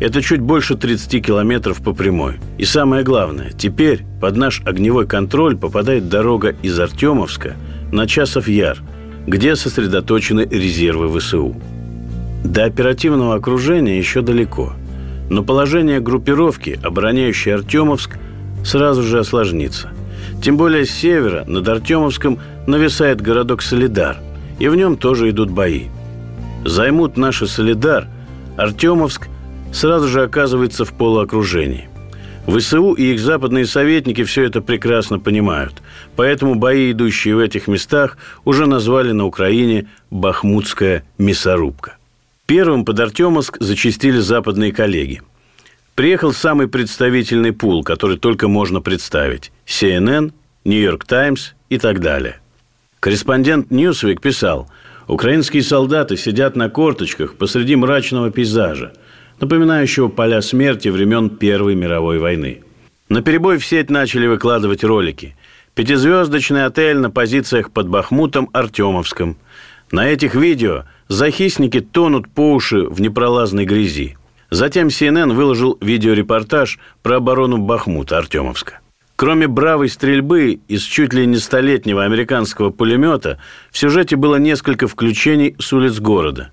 Это 0.00 0.22
чуть 0.22 0.40
больше 0.40 0.76
30 0.76 1.24
километров 1.24 1.82
по 1.82 1.92
прямой. 1.92 2.40
И 2.56 2.64
самое 2.64 3.04
главное, 3.04 3.52
теперь 3.56 4.04
под 4.20 4.36
наш 4.36 4.62
огневой 4.64 5.06
контроль 5.06 5.56
попадает 5.56 6.08
дорога 6.08 6.56
из 6.62 6.80
Артемовска 6.80 7.54
на 7.92 8.06
Часов 8.06 8.48
Яр, 8.48 8.78
где 9.26 9.56
сосредоточены 9.56 10.46
резервы 10.50 11.18
ВСУ. 11.18 11.56
До 12.44 12.64
оперативного 12.64 13.34
окружения 13.34 13.98
еще 13.98 14.20
далеко, 14.20 14.74
но 15.30 15.42
положение 15.42 16.00
группировки, 16.00 16.78
обороняющей 16.82 17.54
Артемовск, 17.54 18.18
сразу 18.64 19.02
же 19.02 19.18
осложнится. 19.18 19.90
Тем 20.42 20.56
более 20.56 20.84
с 20.84 20.90
севера 20.90 21.44
над 21.46 21.66
Артемовском 21.68 22.38
нависает 22.66 23.20
городок 23.20 23.62
Солидар– 23.62 24.18
и 24.58 24.68
в 24.68 24.76
нем 24.76 24.96
тоже 24.96 25.30
идут 25.30 25.50
бои. 25.50 25.84
Займут 26.64 27.16
наши 27.16 27.46
Солидар, 27.46 28.08
Артемовск 28.56 29.28
сразу 29.72 30.08
же 30.08 30.22
оказывается 30.22 30.84
в 30.84 30.92
полуокружении. 30.92 31.88
ВСУ 32.46 32.92
и 32.92 33.12
их 33.12 33.20
западные 33.20 33.66
советники 33.66 34.22
все 34.24 34.44
это 34.44 34.60
прекрасно 34.60 35.18
понимают, 35.18 35.82
поэтому 36.14 36.54
бои, 36.54 36.92
идущие 36.92 37.36
в 37.36 37.38
этих 37.38 37.68
местах, 37.68 38.18
уже 38.44 38.66
назвали 38.66 39.12
на 39.12 39.24
Украине 39.24 39.88
«Бахмутская 40.10 41.04
мясорубка». 41.18 41.96
Первым 42.46 42.84
под 42.84 43.00
Артемовск 43.00 43.56
зачистили 43.60 44.18
западные 44.18 44.72
коллеги. 44.72 45.22
Приехал 45.94 46.32
самый 46.32 46.68
представительный 46.68 47.52
пул, 47.52 47.82
который 47.82 48.18
только 48.18 48.48
можно 48.48 48.82
представить– 48.82 49.50
CNN, 49.66 50.32
York 50.64 51.06
Times 51.06 51.54
и 51.70 51.78
так 51.78 52.00
далее. 52.00 52.40
Корреспондент 53.00 53.70
Ньюсвик 53.70 54.20
писал, 54.20 54.68
украинские 55.06 55.62
солдаты 55.62 56.16
сидят 56.16 56.56
на 56.56 56.68
корточках 56.68 57.36
посреди 57.36 57.76
мрачного 57.76 58.30
пейзажа, 58.30 58.92
напоминающего 59.40 60.08
поля 60.08 60.40
смерти 60.42 60.88
времен 60.88 61.30
Первой 61.30 61.74
мировой 61.74 62.18
войны. 62.18 62.62
На 63.08 63.22
перебой 63.22 63.58
в 63.58 63.66
сеть 63.66 63.90
начали 63.90 64.26
выкладывать 64.26 64.84
ролики. 64.84 65.36
Пятизвездочный 65.74 66.64
отель 66.66 66.98
на 66.98 67.10
позициях 67.10 67.70
под 67.70 67.88
Бахмутом 67.88 68.48
Артемовском. 68.52 69.36
На 69.90 70.08
этих 70.08 70.34
видео 70.34 70.84
захисники 71.08 71.80
тонут 71.80 72.28
по 72.28 72.52
уши 72.54 72.82
в 72.82 73.00
непролазной 73.00 73.66
грязи. 73.66 74.16
Затем 74.50 74.88
CNN 74.88 75.32
выложил 75.32 75.78
видеорепортаж 75.80 76.78
про 77.02 77.16
оборону 77.16 77.58
Бахмута 77.58 78.18
Артемовска. 78.18 78.80
Кроме 79.16 79.46
бравой 79.46 79.88
стрельбы 79.88 80.60
из 80.66 80.82
чуть 80.82 81.14
ли 81.14 81.26
не 81.26 81.36
столетнего 81.36 82.04
американского 82.04 82.70
пулемета, 82.70 83.38
в 83.70 83.78
сюжете 83.78 84.16
было 84.16 84.36
несколько 84.36 84.88
включений 84.88 85.54
с 85.58 85.72
улиц 85.72 86.00
города, 86.00 86.50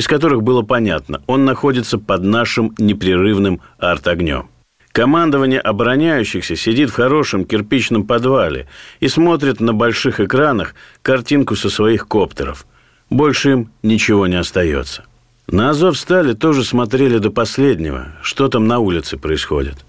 из 0.00 0.08
которых 0.08 0.42
было 0.42 0.62
понятно, 0.62 1.22
он 1.26 1.44
находится 1.44 1.98
под 1.98 2.22
нашим 2.22 2.74
непрерывным 2.78 3.60
арт-огнем. 3.78 4.48
Командование 4.92 5.60
обороняющихся 5.60 6.56
сидит 6.56 6.88
в 6.88 6.94
хорошем 6.94 7.44
кирпичном 7.44 8.06
подвале 8.06 8.66
и 9.00 9.08
смотрит 9.08 9.60
на 9.60 9.74
больших 9.74 10.18
экранах 10.18 10.74
картинку 11.02 11.54
со 11.54 11.68
своих 11.68 12.08
коптеров. 12.08 12.66
Больше 13.10 13.50
им 13.50 13.70
ничего 13.82 14.26
не 14.26 14.36
остается. 14.36 15.04
На 15.46 15.68
Азов 15.68 15.98
стали 15.98 16.32
тоже 16.32 16.64
смотрели 16.64 17.18
до 17.18 17.30
последнего, 17.30 18.08
что 18.22 18.48
там 18.48 18.66
на 18.66 18.78
улице 18.78 19.18
происходит– 19.18 19.76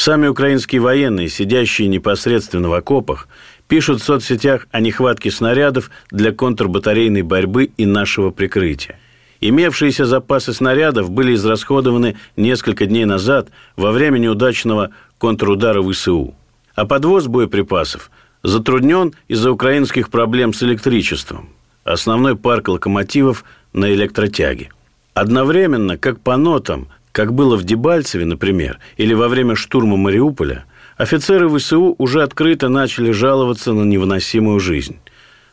Сами 0.00 0.28
украинские 0.28 0.80
военные, 0.80 1.28
сидящие 1.28 1.86
непосредственно 1.86 2.70
в 2.70 2.72
окопах, 2.72 3.28
пишут 3.68 4.00
в 4.00 4.04
соцсетях 4.04 4.66
о 4.70 4.80
нехватке 4.80 5.30
снарядов 5.30 5.90
для 6.10 6.32
контрбатарейной 6.32 7.20
борьбы 7.20 7.64
и 7.76 7.84
нашего 7.84 8.30
прикрытия. 8.30 8.98
Имевшиеся 9.40 10.04
запасы 10.04 10.52
снарядов 10.52 11.10
были 11.10 11.34
израсходованы 11.34 12.16
несколько 12.36 12.86
дней 12.86 13.06
назад 13.06 13.48
во 13.76 13.90
время 13.90 14.18
неудачного 14.18 14.90
контрудара 15.18 15.82
ВСУ. 15.82 16.34
А 16.74 16.84
подвоз 16.84 17.26
боеприпасов 17.26 18.10
затруднен 18.42 19.14
из-за 19.28 19.50
украинских 19.50 20.10
проблем 20.10 20.52
с 20.52 20.62
электричеством. 20.62 21.48
Основной 21.84 22.36
парк 22.36 22.68
локомотивов 22.68 23.44
на 23.72 23.92
электротяге. 23.92 24.70
Одновременно, 25.14 25.96
как 25.96 26.20
по 26.20 26.36
нотам, 26.36 26.88
как 27.12 27.32
было 27.32 27.56
в 27.56 27.64
Дебальцеве, 27.64 28.24
например, 28.24 28.78
или 28.96 29.14
во 29.14 29.28
время 29.28 29.56
штурма 29.56 29.96
Мариуполя, 29.96 30.64
офицеры 30.96 31.48
ВСУ 31.48 31.94
уже 31.98 32.22
открыто 32.22 32.68
начали 32.68 33.10
жаловаться 33.10 33.72
на 33.72 33.82
невыносимую 33.84 34.60
жизнь. 34.60 34.98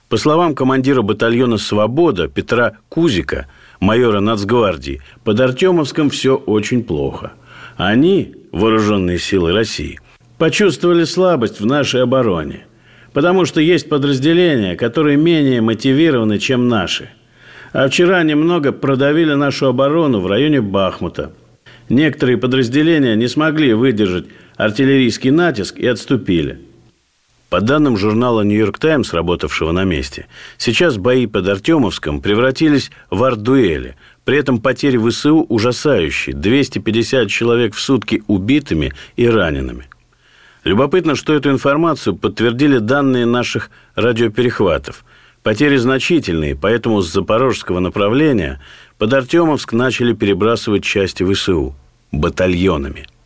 По 0.09 0.17
словам 0.17 0.55
командира 0.55 1.01
батальона 1.01 1.57
«Свобода» 1.57 2.27
Петра 2.29 2.77
Кузика, 2.87 3.47
майора 3.79 4.19
нацгвардии, 4.19 5.01
под 5.23 5.39
Артемовском 5.39 6.09
все 6.09 6.35
очень 6.35 6.83
плохо. 6.83 7.33
Они, 7.75 8.35
вооруженные 8.51 9.19
силы 9.19 9.53
России, 9.53 9.99
почувствовали 10.37 11.03
слабость 11.03 11.59
в 11.59 11.65
нашей 11.65 12.03
обороне, 12.03 12.65
потому 13.13 13.45
что 13.45 13.61
есть 13.61 13.89
подразделения, 13.89 14.75
которые 14.75 15.17
менее 15.17 15.61
мотивированы, 15.61 16.39
чем 16.39 16.67
наши. 16.67 17.09
А 17.73 17.87
вчера 17.89 18.23
немного 18.23 18.71
продавили 18.71 19.33
нашу 19.33 19.67
оборону 19.67 20.19
в 20.19 20.27
районе 20.27 20.61
Бахмута. 20.61 21.33
Некоторые 21.89 22.37
подразделения 22.37 23.15
не 23.15 23.27
смогли 23.27 23.73
выдержать 23.73 24.25
артиллерийский 24.55 25.29
натиск 25.29 25.77
и 25.77 25.87
отступили. 25.87 26.59
По 27.49 27.61
данным 27.61 27.95
журнала 27.95 28.41
«Нью-Йорк 28.41 28.77
Таймс», 28.77 29.13
работавшего 29.13 29.71
на 29.71 29.85
месте, 29.85 30.27
сейчас 30.57 30.97
бои 30.97 31.27
под 31.27 31.47
Артемовском 31.47 32.19
превратились 32.19 32.91
в 33.09 33.23
арт-дуэли. 33.23 33.95
При 34.25 34.37
этом 34.37 34.59
потери 34.59 34.97
ВСУ 34.97 35.45
ужасающие– 35.47 36.35
250 36.35 37.29
человек 37.29 37.73
в 37.73 37.79
сутки 37.79 38.21
убитыми 38.27 38.93
и 39.15 39.29
ранеными. 39.29 39.87
Любопытно, 40.65 41.15
что 41.15 41.33
эту 41.33 41.49
информацию 41.49 42.17
подтвердили 42.17 42.79
данные 42.79 43.25
наших 43.25 43.69
радиоперехватов. 43.95 45.05
Потери 45.41 45.77
значительные, 45.77 46.57
поэтому 46.57 47.01
с 47.01 47.13
запорожского 47.13 47.79
направления 47.79 48.59
под 48.97 49.13
Артемовск 49.13 49.71
начали 49.71 50.11
перебрасывать 50.11 50.83
части 50.83 51.23
ВСУ 51.23 51.73
батальонами– 52.11 53.07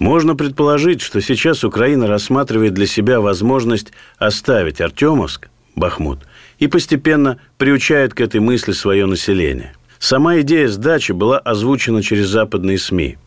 можно 0.00 0.34
предположить, 0.34 1.02
что 1.02 1.20
сейчас 1.20 1.62
Украина 1.62 2.08
рассматривает 2.08 2.74
для 2.74 2.86
себя 2.86 3.20
возможность 3.20 3.92
оставить 4.18 4.80
Артемовск, 4.80 5.48
Бахмут, 5.76 6.20
и 6.58 6.66
постепенно 6.66 7.38
приучает 7.58 8.14
к 8.14 8.20
этой 8.20 8.40
мысли 8.40 8.72
свое 8.72 9.06
население. 9.06 9.74
Сама 9.98 10.40
идея 10.40 10.68
сдачи 10.68 11.12
была 11.12 11.38
озвучена 11.38 12.02
через 12.02 12.28
западные 12.28 12.78
СМИ. 12.78 13.18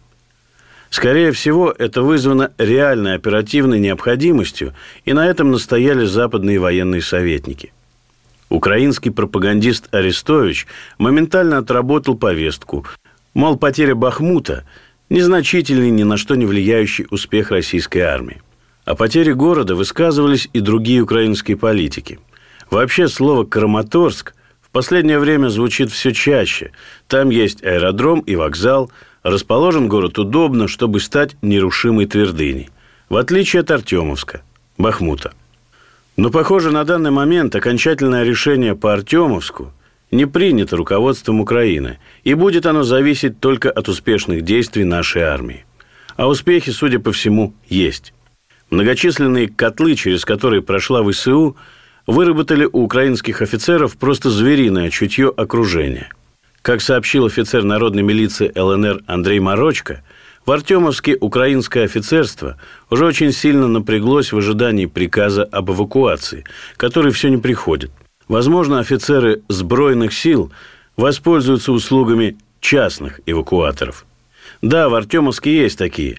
Скорее 0.89 1.31
всего, 1.31 1.71
это 1.71 2.01
вызвано 2.01 2.51
реальной 2.57 3.15
оперативной 3.15 3.79
необходимостью, 3.79 4.73
и 5.05 5.13
на 5.13 5.27
этом 5.27 5.51
настояли 5.51 6.05
западные 6.05 6.59
военные 6.59 7.01
советники. 7.01 7.71
Украинский 8.49 9.11
пропагандист 9.11 9.93
Арестович 9.93 10.65
моментально 10.97 11.59
отработал 11.59 12.15
повестку, 12.15 12.85
мол, 13.35 13.57
потеря 13.57 13.93
Бахмута– 13.93 14.65
незначительный, 15.09 15.91
ни 15.91 16.03
на 16.03 16.17
что 16.17 16.35
не 16.35 16.45
влияющий 16.45 17.07
успех 17.09 17.51
российской 17.51 17.99
армии. 17.99 18.41
О 18.85 18.95
потере 18.95 19.33
города 19.33 19.75
высказывались 19.75 20.49
и 20.53 20.59
другие 20.59 21.01
украинские 21.01 21.57
политики. 21.57 22.19
Вообще 22.69 23.07
слово 23.07 23.45
«Краматорск» 23.45 24.33
в 24.61 24.69
последнее 24.71 25.19
время 25.19 25.49
звучит 25.49 25.91
все 25.91 26.11
чаще. 26.11 26.71
Там 27.07 27.29
есть 27.29 27.63
аэродром 27.63 28.19
и 28.21 28.35
вокзал, 28.35 28.91
расположен 29.21 29.87
город 29.87 30.19
удобно, 30.19 30.67
чтобы 30.67 30.99
стать 30.99 31.35
нерушимой 31.41 32.07
твердыней. 32.07 32.69
В 33.09 33.15
отличие 33.15 33.61
от 33.61 33.71
Артемовска, 33.71 34.41
Бахмута. 34.77 35.33
Но, 36.17 36.29
похоже, 36.29 36.71
на 36.71 36.83
данный 36.83 37.11
момент 37.11 37.55
окончательное 37.55 38.23
решение 38.23 38.75
по 38.75 38.93
Артемовску– 38.93 39.71
не 40.13 40.25
принято 40.25 40.77
руководством 40.77 41.41
Украины, 41.41 41.99
и 42.23 42.33
будет 42.35 42.65
оно 42.65 42.83
зависеть 42.83 43.39
только 43.39 43.69
от 43.69 43.89
успешных 43.89 44.43
действий 44.43 44.83
нашей 44.83 45.23
армии. 45.23 45.65
А 46.15 46.27
успехи, 46.27 46.69
судя 46.69 46.99
по 46.99 47.11
всему, 47.11 47.53
есть. 47.67 48.13
Многочисленные 48.69 49.49
котлы, 49.49 49.95
через 49.95 50.23
которые 50.25 50.61
прошла 50.61 51.03
ВСУ, 51.03 51.57
выработали 52.05 52.65
у 52.71 52.83
украинских 52.83 53.41
офицеров 53.41 53.97
просто 53.97 54.29
звериное 54.29 54.89
чутье 54.89 55.33
окружения. 55.35 56.09
Как 56.61 56.81
сообщил 56.81 57.25
офицер 57.25 57.63
народной 57.63 58.03
милиции 58.03 58.51
ЛНР 58.55 59.01
Андрей 59.07 59.39
Морочко, 59.39 60.03
в 60.45 60.51
Артемовске 60.51 61.17
украинское 61.19 61.85
офицерство 61.85 62.57
уже 62.89 63.05
очень 63.05 63.31
сильно 63.31 63.67
напряглось 63.67 64.31
в 64.31 64.37
ожидании 64.37 64.85
приказа 64.85 65.43
об 65.43 65.71
эвакуации, 65.71 66.43
который 66.77 67.11
все 67.11 67.29
не 67.29 67.37
приходит. 67.37 67.91
Возможно, 68.33 68.79
офицеры 68.79 69.43
сбройных 69.47 70.11
сил 70.11 70.51
воспользуются 70.97 71.71
услугами 71.71 72.35
частных 72.61 73.21
эвакуаторов. 73.27 74.07
Да, 74.63 74.89
в 74.89 74.95
Артемовске 74.95 75.55
есть 75.55 75.77
такие. 75.77 76.17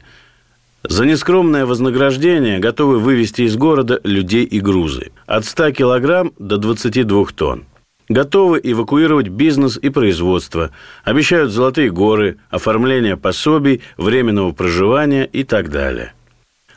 За 0.84 1.06
нескромное 1.06 1.66
вознаграждение 1.66 2.60
готовы 2.60 3.00
вывести 3.00 3.42
из 3.42 3.56
города 3.56 4.00
людей 4.04 4.44
и 4.44 4.60
грузы. 4.60 5.10
От 5.26 5.44
100 5.44 5.72
килограмм 5.72 6.32
до 6.38 6.56
22 6.56 7.24
тонн. 7.34 7.64
Готовы 8.08 8.60
эвакуировать 8.62 9.26
бизнес 9.26 9.76
и 9.76 9.88
производство. 9.88 10.70
Обещают 11.02 11.50
золотые 11.50 11.90
горы, 11.90 12.36
оформление 12.48 13.16
пособий, 13.16 13.82
временного 13.96 14.52
проживания 14.52 15.24
и 15.24 15.42
так 15.42 15.68
далее. 15.68 16.12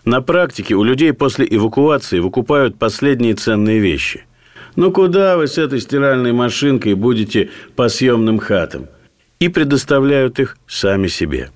На 0.03 0.23
практике 0.23 0.73
у 0.73 0.83
людей 0.83 1.13
после 1.13 1.45
эвакуации 1.47 2.17
выкупают 2.17 2.79
последние 2.79 3.35
ценные 3.35 3.77
вещи. 3.77 4.26
Ну 4.77 4.91
куда 4.91 5.37
вы 5.37 5.47
с 5.47 5.57
этой 5.57 5.81
стиральной 5.81 6.33
машинкой 6.33 6.93
будете 6.93 7.49
по 7.75 7.89
съемным 7.89 8.37
хатам? 8.37 8.85
И 9.39 9.49
предоставляют 9.49 10.39
их 10.39 10.55
сами 10.67 11.07
себе. 11.07 11.49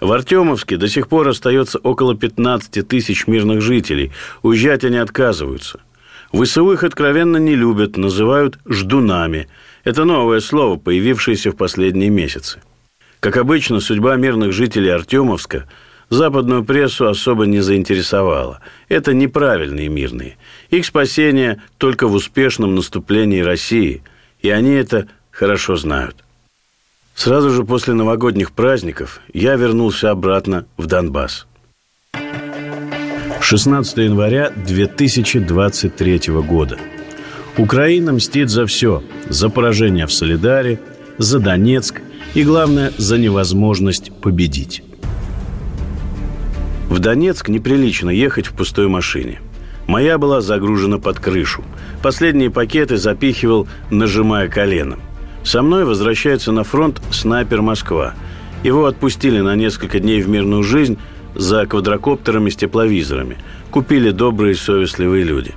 В 0.00 0.10
Артемовске 0.10 0.78
до 0.78 0.88
сих 0.88 1.08
пор 1.08 1.28
остается 1.28 1.78
около 1.78 2.16
15 2.16 2.88
тысяч 2.88 3.26
мирных 3.26 3.60
жителей. 3.60 4.10
Уезжать 4.42 4.84
они 4.84 4.96
отказываются. 4.96 5.80
Их 6.32 6.82
откровенно 6.82 7.36
не 7.36 7.54
любят, 7.54 7.98
называют 7.98 8.58
«ждунами». 8.66 9.48
Это 9.84 10.04
новое 10.04 10.40
слово, 10.40 10.78
появившееся 10.78 11.52
в 11.52 11.56
последние 11.56 12.08
месяцы. 12.08 12.62
Как 13.20 13.36
обычно, 13.36 13.80
судьба 13.80 14.16
мирных 14.16 14.52
жителей 14.52 14.88
Артемовска– 14.88 15.68
западную 16.12 16.64
прессу 16.64 17.08
особо 17.08 17.46
не 17.46 17.60
заинтересовало. 17.60 18.60
Это 18.88 19.14
неправильные 19.14 19.88
мирные. 19.88 20.36
Их 20.70 20.84
спасение 20.84 21.62
только 21.78 22.06
в 22.06 22.14
успешном 22.14 22.74
наступлении 22.74 23.40
России, 23.40 24.02
и 24.40 24.50
они 24.50 24.72
это 24.72 25.08
хорошо 25.30 25.76
знают. 25.76 26.16
Сразу 27.14 27.50
же 27.50 27.64
после 27.64 27.94
новогодних 27.94 28.52
праздников 28.52 29.20
я 29.32 29.56
вернулся 29.56 30.10
обратно 30.10 30.66
в 30.76 30.86
Донбасс. 30.86 31.46
16 33.40 33.98
января 33.98 34.50
2023 34.50 36.20
года. 36.46 36.78
Украина 37.58 38.12
мстит 38.12 38.48
за 38.48 38.66
все. 38.66 39.02
За 39.28 39.50
поражение 39.50 40.06
в 40.06 40.12
Солидаре, 40.12 40.80
за 41.18 41.38
Донецк 41.38 42.00
и, 42.34 42.44
главное, 42.44 42.92
за 42.96 43.18
невозможность 43.18 44.12
победить. 44.20 44.82
В 46.92 46.98
Донецк 46.98 47.48
неприлично 47.48 48.10
ехать 48.10 48.46
в 48.46 48.52
пустой 48.52 48.86
машине. 48.86 49.40
Моя 49.86 50.18
была 50.18 50.42
загружена 50.42 50.98
под 50.98 51.20
крышу. 51.20 51.64
Последние 52.02 52.50
пакеты 52.50 52.98
запихивал, 52.98 53.66
нажимая 53.88 54.50
коленом. 54.50 55.00
Со 55.42 55.62
мной 55.62 55.86
возвращается 55.86 56.52
на 56.52 56.64
фронт 56.64 57.00
снайпер 57.10 57.62
Москва. 57.62 58.12
Его 58.62 58.84
отпустили 58.84 59.40
на 59.40 59.56
несколько 59.56 60.00
дней 60.00 60.20
в 60.20 60.28
мирную 60.28 60.62
жизнь 60.62 60.98
за 61.34 61.64
квадрокоптерами 61.64 62.50
с 62.50 62.56
тепловизорами. 62.56 63.38
Купили 63.70 64.10
добрые 64.10 64.54
совестливые 64.54 65.24
люди. 65.24 65.52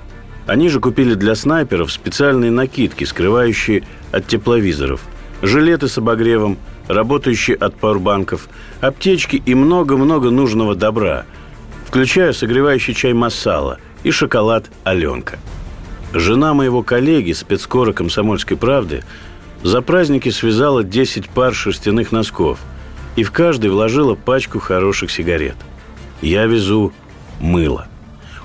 Они 0.46 0.70
же 0.70 0.80
купили 0.80 1.12
для 1.12 1.34
снайперов 1.34 1.92
специальные 1.92 2.50
накидки, 2.50 3.04
скрывающие 3.04 3.82
от 4.10 4.26
тепловизоров. 4.26 5.02
Жилеты 5.42 5.88
с 5.88 5.98
обогревом– 5.98 6.56
работающие 6.88 7.56
от 7.56 7.74
пауэрбанков, 7.76 8.48
аптечки 8.80 9.42
и 9.44 9.54
много-много 9.54 10.30
нужного 10.30 10.74
добра, 10.74 11.24
включая 11.86 12.32
согревающий 12.32 12.94
чай 12.94 13.12
масала 13.12 13.78
и 14.02 14.10
шоколад 14.10 14.70
«Аленка». 14.84 15.38
Жена 16.12 16.54
моего 16.54 16.82
коллеги, 16.82 17.32
спецкора 17.32 17.92
«Комсомольской 17.92 18.56
правды», 18.56 19.02
за 19.62 19.82
праздники 19.82 20.28
связала 20.28 20.84
10 20.84 21.28
пар 21.30 21.54
шерстяных 21.54 22.12
носков 22.12 22.60
и 23.16 23.24
в 23.24 23.32
каждый 23.32 23.70
вложила 23.70 24.14
пачку 24.14 24.58
хороших 24.58 25.10
сигарет. 25.10 25.56
Я 26.22 26.46
везу 26.46 26.92
мыло. 27.40 27.88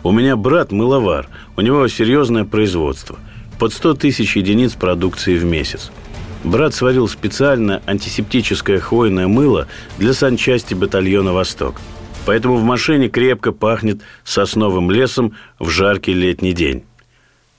У 0.03 0.11
меня 0.11 0.35
брат 0.35 0.71
мыловар, 0.71 1.27
у 1.55 1.61
него 1.61 1.87
серьезное 1.87 2.45
производство. 2.45 3.19
Под 3.59 3.73
100 3.73 3.95
тысяч 3.95 4.35
единиц 4.35 4.73
продукции 4.73 5.37
в 5.37 5.43
месяц– 5.45 5.91
Брат 6.43 6.73
сварил 6.73 7.07
специально 7.07 7.83
антисептическое 7.85 8.79
хвойное 8.79 9.27
мыло 9.27 9.67
для 9.99 10.13
санчасти 10.13 10.73
батальона 10.73 11.33
«Восток». 11.33 11.79
Поэтому 12.25 12.55
в 12.55 12.63
машине 12.63 13.09
крепко 13.09 13.51
пахнет 13.51 14.01
сосновым 14.23 14.89
лесом 14.89 15.35
в 15.59 15.69
жаркий 15.69 16.13
летний 16.13 16.53
день. 16.53 16.83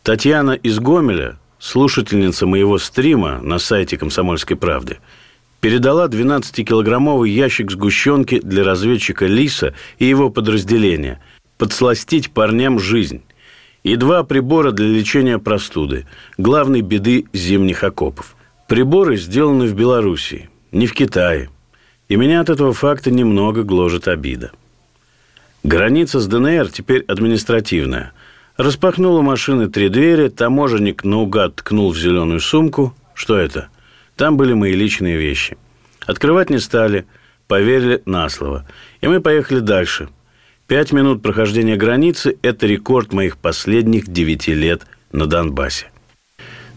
Татьяна 0.03 0.53
из 0.53 0.79
Гомеля, 0.81 1.39
слушательница 1.59 2.47
моего 2.47 2.79
стрима 2.79 3.39
на 3.41 3.59
сайте 3.59 3.97
«Комсомольской 3.97 4.57
правды», 4.57 4.99
передала 5.61 6.09
12-килограммовый 6.09 7.31
ящик 7.31 7.71
сгущенки 7.71 8.41
для 8.41 8.65
разведчика 8.65 9.27
Лиса 9.27 9.75
и 9.99 10.07
его 10.07 10.29
подразделения 10.29 11.21
подсластить 11.57 12.33
парням 12.33 12.81
жизнь 12.81 13.23
и 13.85 13.95
два 13.95 14.25
прибора 14.25 14.73
для 14.73 14.89
лечения 14.89 15.39
простуды, 15.39 16.07
главной 16.37 16.81
беды 16.81 17.27
зимних 17.33 17.85
окопов– 17.85 18.35
Приборы 18.73 19.19
сделаны 19.19 19.67
в 19.67 19.75
Белоруссии, 19.75 20.49
не 20.71 20.87
в 20.87 20.95
Китае. 20.95 21.51
И 22.09 22.17
меня 22.17 22.41
от 22.41 22.49
этого 22.49 22.73
факта 22.73 23.11
немного 23.11 23.65
гложет 23.65 24.09
обида. 24.09 24.51
Граница 25.63 26.21
с 26.21 26.27
ДНР 26.27 26.71
теперь 26.71 27.03
административная. 27.03 28.13
Распахнула 28.57 29.21
машины 29.21 29.69
три 29.69 29.91
двери, 29.91 30.29
таможенник 30.29 31.05
наугад 31.05 31.57
ткнул 31.57 31.93
в 31.93 31.99
зеленую 31.99 32.41
сумку, 32.41 32.95
Что 33.13 33.37
это? 33.37 33.69
Там 34.17 34.39
были 34.39 34.55
мои 34.55 34.73
личные 34.73 35.19
вещи. 35.19 35.59
Открывать 36.07 36.49
не 36.49 36.59
стали, 36.59 37.05
поверили 37.49 38.01
на 38.07 38.27
слово. 38.31 38.67
И 39.03 39.07
мы 39.07 39.21
поехали 39.21 39.61
дальше. 39.61 40.09
Пять 40.67 40.93
минут 40.93 41.21
прохождения 41.21 41.77
границы– 41.77 42.39
это 42.43 42.67
рекорд 42.67 43.13
моих 43.13 43.37
последних 43.37 44.09
девяти 44.09 44.55
лет 44.55 44.87
на 45.13 45.27
Донбассе. 45.27 45.91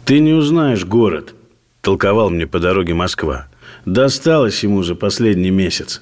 «Ты 0.04 0.20
не 0.20 0.34
узнаешь 0.34 0.84
город»,– 0.84 1.34
толковал 1.86 2.32
мне 2.32 2.48
по 2.48 2.58
дороге 2.58 2.96
Москва. 2.96 3.48
«Досталось 3.86 4.64
ему 4.64 4.82
за 4.82 4.96
последний 4.96 5.52
месяц». 5.52 6.02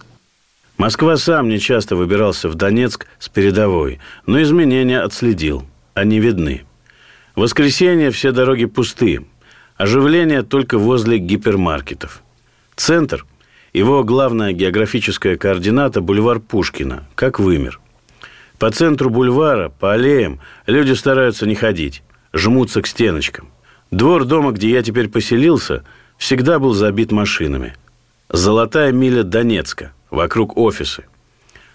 Москва 0.77 1.17
сам 1.17 1.49
не 1.49 1.59
часто 1.59 1.97
выбирался 1.97 2.47
в 2.47 2.55
Донецк 2.55 3.05
с 3.19 3.27
передовой, 3.27 3.99
но 4.25 4.41
изменения 4.41 5.01
отследил. 5.01 5.65
Они 5.93 6.19
видны. 6.19 6.63
В 7.35 7.41
воскресенье 7.41 8.11
все 8.11 8.31
дороги 8.31 8.63
пусты. 8.63 9.25
Оживление 9.75 10.43
только 10.43 10.77
возле 10.77 11.17
гипермаркетов. 11.17 12.23
Центр, 12.77 13.25
его 13.73 14.05
главная 14.05 14.53
географическая 14.53 15.35
координата– 15.35 15.99
бульвар 16.01 16.39
Пушкина, 16.39 17.03
как 17.13 17.39
вымер. 17.39 17.81
По 18.57 18.71
центру 18.71 19.09
бульвара, 19.09 19.67
по 19.67 19.91
аллеям 19.91 20.39
люди 20.65 20.93
стараются 20.93 21.45
не 21.45 21.55
ходить, 21.55 22.03
жмутся 22.31 22.81
к 22.81 22.87
стеночкам. 22.87 23.49
Двор 23.93 24.25
дома, 24.25 24.51
где 24.51 24.71
я 24.71 24.81
теперь 24.81 25.07
поселился, 25.07 25.83
всегда 26.17 26.57
был 26.57 26.73
забит 26.73 27.11
машинами. 27.11 27.75
Золотая 28.29 28.91
миля 28.91 29.21
Донецка, 29.21 29.93
вокруг 30.09 30.57
офисы. 30.57 31.03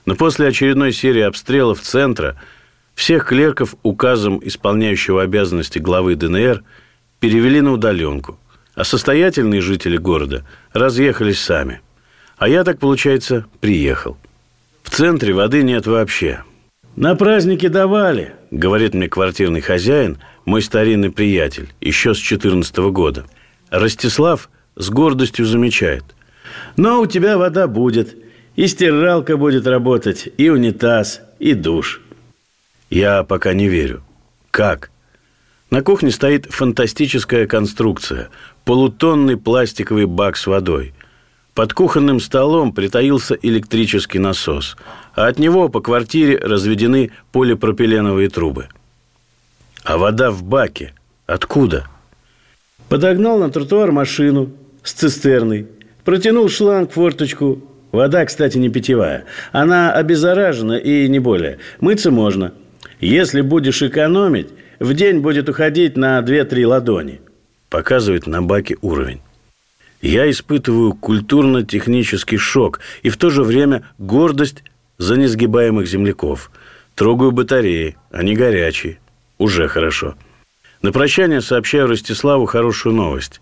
Но 0.05 0.17
после 0.17 0.49
очередной 0.49 0.93
серии 0.93 1.23
обстрелов 1.23 1.81
центра– 1.81 2.35
всех 2.97 3.27
клерков 3.27 3.77
указом 3.85 4.41
исполняющего 4.43 5.23
обязанности 5.23 5.79
главы 5.79 6.17
ДНР 6.17 6.65
перевели 7.21 7.61
на 7.61 7.71
удаленку, 7.71 8.37
а 8.75 8.83
состоятельные 8.83 9.61
жители 9.61 9.97
города 9.97 10.45
разъехались 10.73 11.39
сами. 11.39 11.81
А 12.37 12.49
я, 12.49 12.65
так 12.65 12.81
получается, 12.81 13.47
приехал. 13.61 14.17
В 14.83 14.91
центре 14.91 15.33
воды 15.33 15.63
нет 15.63 15.87
вообще. 15.87 16.43
«На 16.97 17.15
праздники 17.15 17.69
давали»,— 17.69 18.35
говорит 18.51 18.95
мне 18.95 19.09
квартирный 19.09 19.61
хозяин, 19.61 20.19
мой 20.49 20.63
старинный 20.63 21.11
приятель, 21.11 21.69
еще 21.79 22.15
с 22.15 22.19
14 22.19 22.79
-го 22.79 22.91
года. 22.91 23.27
Ростислав 23.71 24.49
с 24.77 24.89
гордостью 24.89 25.45
замечает. 25.45 26.05
«Но 26.77 27.03
у 27.03 27.07
тебя 27.07 27.37
вода 27.37 27.67
будет, 27.67 28.17
и 28.57 28.67
стиралка 28.67 29.37
будет 29.37 29.67
работать, 29.67 30.29
и 30.39 30.49
унитаз, 30.49 31.21
и 31.39 31.53
душ». 31.53 32.01
Я 32.89 33.25
пока 33.25 33.53
не 33.53 33.69
верю. 33.69 34.03
Как? 34.51 34.91
На 35.71 35.83
кухне 35.83 36.11
стоит 36.11 36.47
фантастическая 36.47 37.47
конструкция. 37.47 38.31
Полутонный 38.65 39.37
пластиковый 39.37 40.07
бак 40.07 40.39
с 40.39 40.47
водой. 40.47 40.95
Под 41.53 41.75
кухонным 41.75 42.21
столом 42.21 42.73
притаился 42.73 43.37
электрический 43.43 44.19
насос, 44.19 44.79
а 45.15 45.27
от 45.27 45.39
него 45.39 45.69
по 45.69 45.81
квартире 45.83 46.39
разведены 46.39 47.11
полипропиленовые 47.33 48.31
трубы. 48.31 48.69
А 49.85 49.99
вода 49.99 50.31
в 50.31 50.43
баке 50.43 50.95
откуда? 51.27 51.87
Подогнал 52.89 53.39
на 53.39 53.51
тротуар 53.51 53.93
машину 53.93 54.51
с 54.83 54.93
цистерной, 54.93 55.67
протянул 56.05 56.49
шланг 56.49 56.93
форточку. 56.93 57.63
Вода, 57.93 58.25
кстати, 58.25 58.59
не 58.59 58.69
питьевая. 58.69 59.25
Она 59.51 59.93
обеззаражена 59.93 60.75
и 60.75 61.09
не 61.09 61.19
более. 61.19 61.59
Мыться 61.81 62.11
можно– 62.11 62.53
если 63.01 63.43
будешь 63.43 63.83
экономить, 63.83 64.49
в 64.81 64.93
день 64.93 65.21
будет 65.21 65.49
уходить 65.49 65.97
на 65.97 66.19
2-3 66.21 66.67
ладони. 66.67 67.21
Показывает 67.71 68.27
на 68.27 68.43
баке 68.43 68.77
уровень. 68.81 69.21
Я 70.01 70.29
испытываю 70.31 70.95
культурно-технический 70.95 72.37
шок 72.37 72.81
и 73.03 73.11
в 73.11 73.17
то 73.17 73.31
же 73.31 73.43
время 73.43 73.85
гордость 73.99 74.65
за 74.97 75.17
несгибаемых 75.17 75.87
земляков. 75.87 76.51
Трогаю 76.95 77.31
батареи, 77.31 77.97
они 78.11 78.35
горячие. 78.35 78.99
Уже 79.39 79.69
хорошо. 79.69 80.15
На 80.83 80.93
прощание 80.93 81.41
сообщаю 81.41 81.87
Ростиславу 81.89 82.47
хорошую 82.47 82.95
новость. 82.95 83.41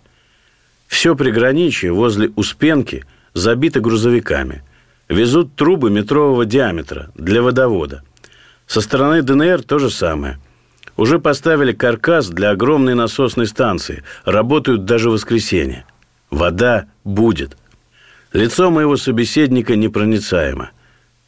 Все 0.87 1.17
приграничье 1.17 1.93
возле 1.93 2.31
Успенки 2.37 3.05
забито 3.35 3.81
грузовиками. 3.81 4.63
Везут 5.09 5.55
трубы 5.57 5.91
метрового 5.91 6.45
диаметра 6.45 7.11
для 7.15 7.43
водовода– 7.43 8.03
со 8.67 8.81
стороны 8.81 9.23
ДНР 9.23 9.63
то 9.63 9.79
же 9.79 9.91
самое. 9.91 10.39
Уже 10.97 11.19
поставили 11.19 11.73
каркас 11.73 12.29
для 12.29 12.51
огромной 12.51 12.95
насосной 12.95 13.47
станции. 13.47 14.03
Работают 14.25 14.85
даже 14.85 15.11
в 15.11 15.13
воскресенье. 15.13 15.85
Вода 16.31 16.87
будет. 17.05 17.57
Лицо 18.33 18.71
моего 18.71 18.97
собеседника 18.97 19.77
непроницаемо. 19.77 20.71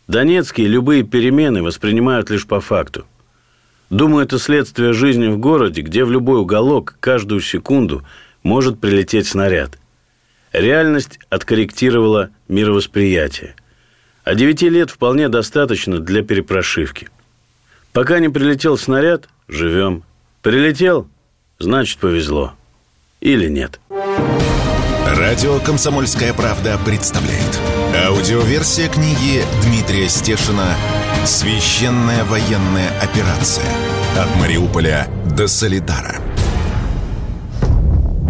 Донецкие 0.09 0.69
любые 0.69 1.05
перемены 1.05 1.63
воспринимают 1.63 2.31
лишь 2.31 2.47
по 2.47 2.61
факту. 2.61 3.07
Думаю, 3.91 4.25
это 4.25 4.39
следствие 4.39 4.93
жизни 4.93 5.29
в 5.29 5.39
городе, 5.39 5.83
где 5.83 6.05
в 6.05 6.11
любой 6.11 6.41
уголок 6.41 6.97
каждую 7.01 7.41
секунду 7.41 8.05
может 8.43 8.81
прилететь 8.81 9.27
снаряд. 9.27 9.79
Реальность 10.53 11.19
откорректировала 11.31 12.31
мировосприятие. 12.49 13.55
А 14.25 14.35
девяти 14.35 14.69
лет 14.69 14.91
вполне 14.91 15.29
достаточно 15.29 15.99
для 16.01 16.23
перепрошивки– 16.23 17.09
Пока 17.99 18.21
не 18.21 18.29
прилетел 18.29 18.79
снаряд, 18.79 19.29
живем. 19.49 20.05
Прилетел, 20.43 21.09
значит 21.59 21.99
повезло. 21.99 22.53
Или 23.21 23.49
нет. 23.49 23.81
Радио 25.17 25.59
«Комсомольская 25.59 26.33
правда» 26.33 26.79
представляет. 26.85 27.61
Аудиоверсия 28.07 28.89
книги 28.89 29.43
Дмитрия 29.65 30.09
Стешина 30.09 30.77
«Священная 31.25 32.25
военная 32.25 32.91
операция. 33.01 33.67
От 34.17 34.35
Мариуполя 34.41 35.09
до 35.37 35.49
Солидара». 35.49 36.21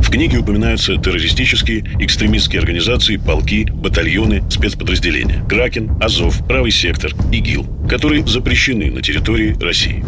В 0.03 0.11
книге 0.11 0.39
упоминаются 0.39 0.97
террористические, 0.97 1.85
экстремистские 2.01 2.61
организации, 2.61 3.19
полки, 3.19 3.71
батальоны, 3.71 4.43
спецподразделения. 4.51 5.45
Кракен, 5.47 5.91
Азов, 6.01 6.39
Правый 6.47 6.71
сектор, 6.71 7.13
ИГИЛ, 7.31 7.67
которые 7.91 8.27
запрещены 8.27 8.91
на 8.91 9.03
территории 9.03 9.55
России. 9.61 10.03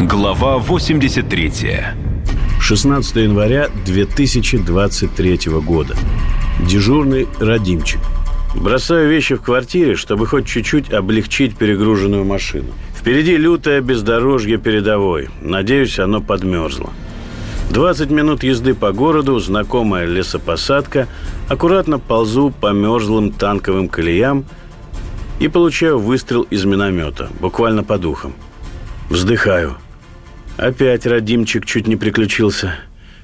Глава 0.00 0.58
83. 0.58 1.52
16 2.60 3.16
января 3.16 3.68
2023 3.86 5.38
года. 5.64 5.96
Дежурный 6.68 7.28
Радимчик. 7.38 8.00
Бросаю 8.56 9.08
вещи 9.08 9.34
в 9.34 9.42
квартире, 9.42 9.96
чтобы 9.96 10.26
хоть 10.26 10.46
чуть-чуть 10.46 10.92
облегчить 10.92 11.56
перегруженную 11.56 12.24
машину. 12.24 12.72
Впереди 12.96 13.36
лютое 13.36 13.80
бездорожье 13.80 14.56
передовой. 14.56 15.28
Надеюсь, 15.40 15.98
оно 15.98 16.20
подмерзло. 16.20 16.90
20 17.70 18.10
минут 18.10 18.42
езды 18.42 18.74
по 18.74 18.92
городу, 18.92 19.38
знакомая 19.38 20.06
лесопосадка, 20.06 21.06
аккуратно 21.48 21.98
ползу 21.98 22.50
по 22.50 22.72
мерзлым 22.72 23.30
танковым 23.30 23.88
колеям 23.88 24.46
и 25.38 25.48
получаю 25.48 25.98
выстрел 25.98 26.42
из 26.42 26.64
миномета, 26.64 27.28
буквально 27.40 27.84
по 27.84 27.98
духам. 27.98 28.34
Вздыхаю. 29.10 29.76
Опять 30.56 31.06
родимчик 31.06 31.66
чуть 31.66 31.86
не 31.86 31.96
приключился. 31.96 32.74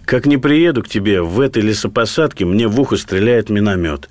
Как 0.05 0.27
не 0.27 0.37
приеду 0.37 0.83
к 0.83 0.89
тебе, 0.89 1.23
в 1.23 1.41
этой 1.41 1.63
лесопосадке 1.63 2.45
мне 2.45 2.69
в 2.69 2.79
ухо 2.79 2.97
стреляет 2.97 3.49
миномет. 3.49 4.11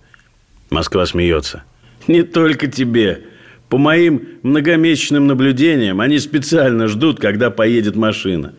Москва 0.71 1.05
смеется. 1.05 1.63
Не 2.07 2.23
только 2.23 2.67
тебе. 2.67 3.25
По 3.69 3.77
моим 3.77 4.39
многомесячным 4.41 5.27
наблюдениям, 5.27 6.01
они 6.01 6.17
специально 6.17 6.87
ждут, 6.87 7.19
когда 7.19 7.51
поедет 7.51 7.95
машина. 7.95 8.53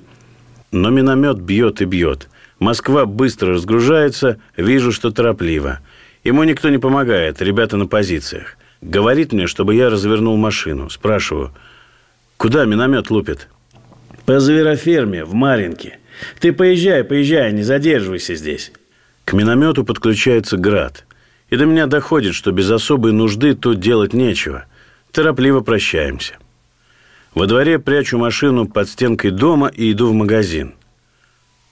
Но 0.71 0.91
миномет 0.91 1.41
бьет 1.41 1.81
и 1.81 1.87
бьет. 1.87 2.29
Москва 2.59 3.07
быстро 3.07 3.55
разгружается, 3.55 4.39
вижу, 4.57 4.93
что 4.93 5.11
торопливо. 5.11 5.81
Ему 6.23 6.45
никто 6.45 6.69
не 6.69 6.79
помогает, 6.79 7.43
ребята 7.43 7.77
на 7.77 7.87
позициях. 7.87 8.57
Говорит 8.81 9.33
мне, 9.33 9.47
чтобы 9.47 9.75
я 9.75 9.91
развернул 9.91 10.37
машину. 10.37 10.91
Спрашиваю, 10.91 11.53
куда 12.37 12.65
миномет 12.67 13.11
лупит? 13.11 13.49
По 14.27 14.39
звероферме, 14.39 15.25
в 15.25 15.35
Маринке. 15.35 15.99
Ты 16.41 16.53
поезжай, 16.53 17.05
поезжай, 17.05 17.53
не 17.53 17.63
задерживайся 17.63 18.35
здесь. 18.35 18.71
К 19.25 19.33
миномету 19.33 19.85
подключается 19.85 20.57
град. 20.57 21.05
И 21.53 21.57
до 21.57 21.67
меня 21.67 21.87
доходит, 21.87 22.35
что 22.35 22.51
без 22.51 22.71
особой 22.71 23.13
нужды 23.13 23.55
тут 23.55 23.79
делать 23.79 24.15
нечего. 24.15 24.65
Торопливо 25.11 25.61
прощаемся. 25.61 26.39
Во 27.35 27.45
дворе 27.45 27.79
прячу 27.79 28.17
машину 28.17 28.67
под 28.67 28.89
стенкой 28.89 29.33
дома 29.33 29.69
и 29.69 29.93
иду 29.93 30.09
в 30.09 30.15
магазин. 30.15 30.73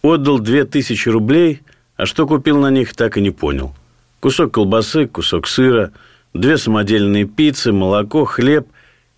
Отдал 0.03 0.38
две 0.38 0.66
тысячи 0.66 1.09
рублей, 1.09 1.62
а 1.97 2.05
что 2.05 2.27
купил 2.27 2.59
на 2.59 2.71
них, 2.71 2.95
так 2.95 3.16
и 3.16 3.23
не 3.23 3.31
понял. 3.31 3.75
Кусок 4.21 4.53
колбасы, 4.53 5.07
кусок 5.07 5.49
сыра, 5.49 5.93
две 6.35 6.59
самодельные 6.59 7.25
пиццы, 7.25 7.73
молоко, 7.73 8.27
хлеб 8.27 8.69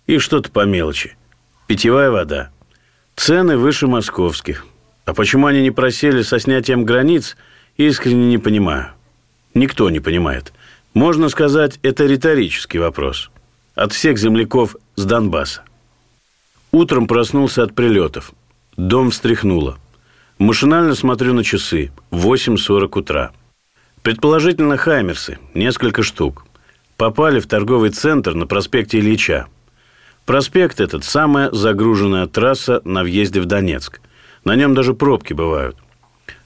и 0.07 0.17
что-то 0.17 0.49
по 0.49 0.63
мелочи. 0.63 1.17
Питьевая 1.67 2.09
вода. 2.09 2.51
Цены 3.17 3.57
выше 3.57 3.87
московских. 3.87 4.65
А 5.03 5.13
почему 5.13 5.47
они 5.47 5.61
не 5.61 5.71
просели 5.71 6.21
со 6.21 6.39
снятием 6.39 6.85
границ, 6.85 7.35
искренне 7.75 8.27
не 8.27 8.37
понимаю. 8.37 8.93
Никто 9.53 9.89
не 9.89 9.99
понимает. 9.99 10.53
Можно 10.93 11.29
сказать, 11.29 11.79
это 11.83 12.05
риторический 12.05 12.79
вопрос. 12.79 13.29
От 13.75 13.93
всех 13.93 14.17
земляков 14.17 14.75
с 14.95 15.05
Донбасса. 15.05 15.63
Утром 16.71 17.07
проснулся 17.07 17.63
от 17.63 17.75
прилетов. 17.75 18.31
Дом 18.77 19.11
встряхнуло. 19.11 19.77
Машинально 20.39 20.95
смотрю 20.95 21.33
на 21.33 21.43
часы. 21.43 21.91
8.40 22.11 22.99
утра. 22.99 23.31
Предположительно, 24.01 24.77
хаймерсы. 24.77 25.37
Несколько 25.53 26.03
штук. 26.03 26.45
Попали 26.97 27.39
в 27.39 27.47
торговый 27.47 27.91
центр 27.91 28.33
на 28.33 28.47
проспекте 28.47 28.99
Ильича. 28.99 29.47
Проспект 30.25 30.79
этот– 30.79 31.03
самая 31.05 31.51
загруженная 31.51 32.27
трасса 32.27 32.81
на 32.85 33.03
въезде 33.03 33.41
в 33.41 33.45
Донецк. 33.45 33.99
На 34.45 34.55
нем 34.55 34.73
даже 34.73 34.93
пробки 34.93 35.33
бывают. 35.33 35.77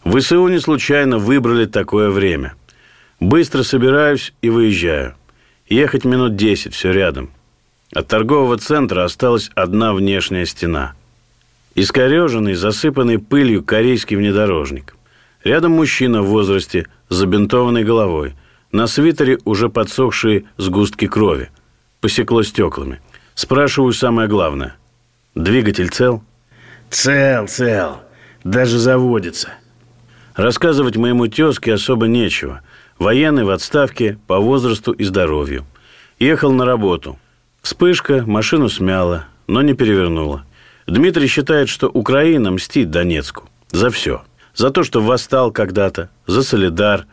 В 0.04 0.20
ВСУ 0.20 0.48
не 0.48 0.60
случайно 0.60 1.18
выбрали 1.18 1.66
такое 1.66 2.10
время. 2.10 2.56
Быстро 3.20 3.64
собираюсь 3.64 4.34
и 4.42 4.50
выезжаю. 4.50 5.16
Ехать 5.68 6.06
минут 6.06 6.36
10, 6.36 6.74
все 6.74 6.92
рядом. 6.92 7.32
От 7.94 8.08
торгового 8.08 8.58
центра 8.58 9.04
осталась 9.04 9.50
одна 9.56 9.94
внешняя 9.94 10.46
стена. 10.46 10.94
Искореженный, 11.74 12.54
засыпанный 12.54 13.18
пылью 13.18 13.64
корейский 13.64 14.18
внедорожник. 14.18 14.96
Рядом 15.44 15.72
мужчина 15.72 16.22
в 16.22 16.28
возрасте, 16.28 16.88
с 17.10 17.16
забинтованной 17.16 17.84
головой. 17.84 18.36
На 18.72 18.88
свитере 18.88 19.40
уже 19.46 19.70
подсохшие 19.70 20.46
сгустки 20.58 21.08
крови. 21.08 21.50
Посекло 22.02 22.44
стеклами. 22.44 23.02
Спрашиваю 23.34 23.94
самое 23.94 24.28
главное. 24.28 24.76
Двигатель 25.36 25.90
цел? 25.90 26.24
Цел, 26.90 27.48
цел. 27.48 28.02
Даже 28.44 28.78
заводится. 28.78 29.54
Рассказывать 30.36 30.98
моему 30.98 31.28
тезке 31.28 31.74
особо 31.74 32.08
нечего. 32.08 32.62
Военный 33.00 33.44
в 33.44 33.50
отставке 33.50 34.18
по 34.28 34.40
возрасту 34.40 34.92
и 34.92 35.04
здоровью. 35.04 35.66
Ехал 36.20 36.52
на 36.52 36.66
работу. 36.66 37.20
Вспышка 37.62 38.24
машину 38.26 38.70
смяла, 38.70 39.26
но 39.48 39.62
не 39.62 39.74
перевернула. 39.74 40.46
Дмитрий 40.88 41.28
считает, 41.28 41.70
что 41.70 41.88
Украина 41.88 42.52
мстит 42.52 42.90
Донецку. 42.90 43.50
За 43.72 43.90
все. 43.90 44.24
За 44.56 44.70
то, 44.70 44.84
что 44.84 45.02
восстал 45.02 45.52
когда-то, 45.52 46.10
за 46.26 46.42
Солидар, 46.42 47.06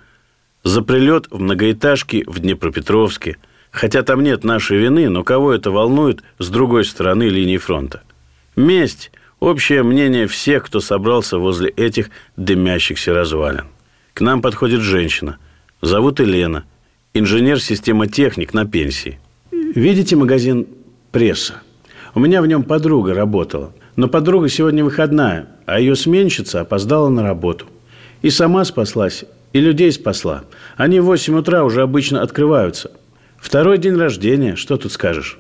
за 0.63 0.83
прилет 0.83 1.27
в 1.31 1.41
многоэтажки 1.41 2.25
в 2.27 2.39
Днепропетровске– 2.39 3.37
Хотя 3.75 4.05
там 4.05 4.23
нет 4.23 4.45
нашей 4.45 4.79
вины, 4.79 5.11
но 5.11 5.25
кого 5.25 5.53
это 5.53 5.73
волнует 5.73 6.23
с 6.39 6.49
другой 6.49 6.85
стороны 6.85 7.25
линии 7.25 7.57
фронта? 7.57 8.03
Месть– 8.55 9.11
общее 9.41 9.83
мнение 9.83 10.29
всех, 10.29 10.67
кто 10.67 10.79
собрался 10.79 11.39
возле 11.39 11.71
этих 11.71 12.11
дымящихся 12.37 13.13
развалин. 13.13 13.65
К 14.13 14.21
нам 14.21 14.43
подходит 14.43 14.81
женщина. 14.81 15.39
Зовут 15.85 16.21
Елена. 16.21 16.65
Инженер-системотехник 17.13 18.55
на 18.55 18.67
пенсии. 18.67 19.19
Видите 19.53 20.17
магазин 20.17 20.67
«Пресса»? 21.13 21.63
У 22.15 22.21
меня 22.21 22.43
в 22.43 22.47
нем 22.47 22.63
подруга 22.63 23.15
работала. 23.15 23.73
Но 23.97 24.09
подруга 24.09 24.49
сегодня 24.49 24.83
выходная, 24.83 25.49
а 25.67 25.79
ее 25.79 25.95
сменщица 25.95 26.63
опоздала 26.63 27.09
на 27.09 27.23
работу. 27.23 27.67
И 28.23 28.31
сама 28.31 28.65
спаслась, 28.65 29.25
и 29.53 29.61
людей 29.61 29.93
спасла. 29.93 30.45
Они 30.77 31.01
в 31.01 31.05
8 31.05 31.39
утра 31.39 31.63
уже 31.65 31.83
обычно 31.83 32.23
открываются– 32.23 32.91
Второй 33.45 33.77
день 33.77 33.95
рождения, 33.95 34.57
что 34.57 34.79
тут 34.79 34.91
скажешь? 34.91 35.39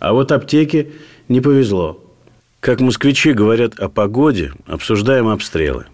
А 0.00 0.14
вот 0.14 0.32
аптеке 0.32 0.92
не 1.28 1.42
повезло. 1.42 2.02
Как 2.58 2.80
москвичи 2.80 3.34
говорят 3.34 3.78
о 3.78 3.90
погоде, 3.90 4.52
обсуждаем 4.64 5.28
обстрелы. 5.28 5.84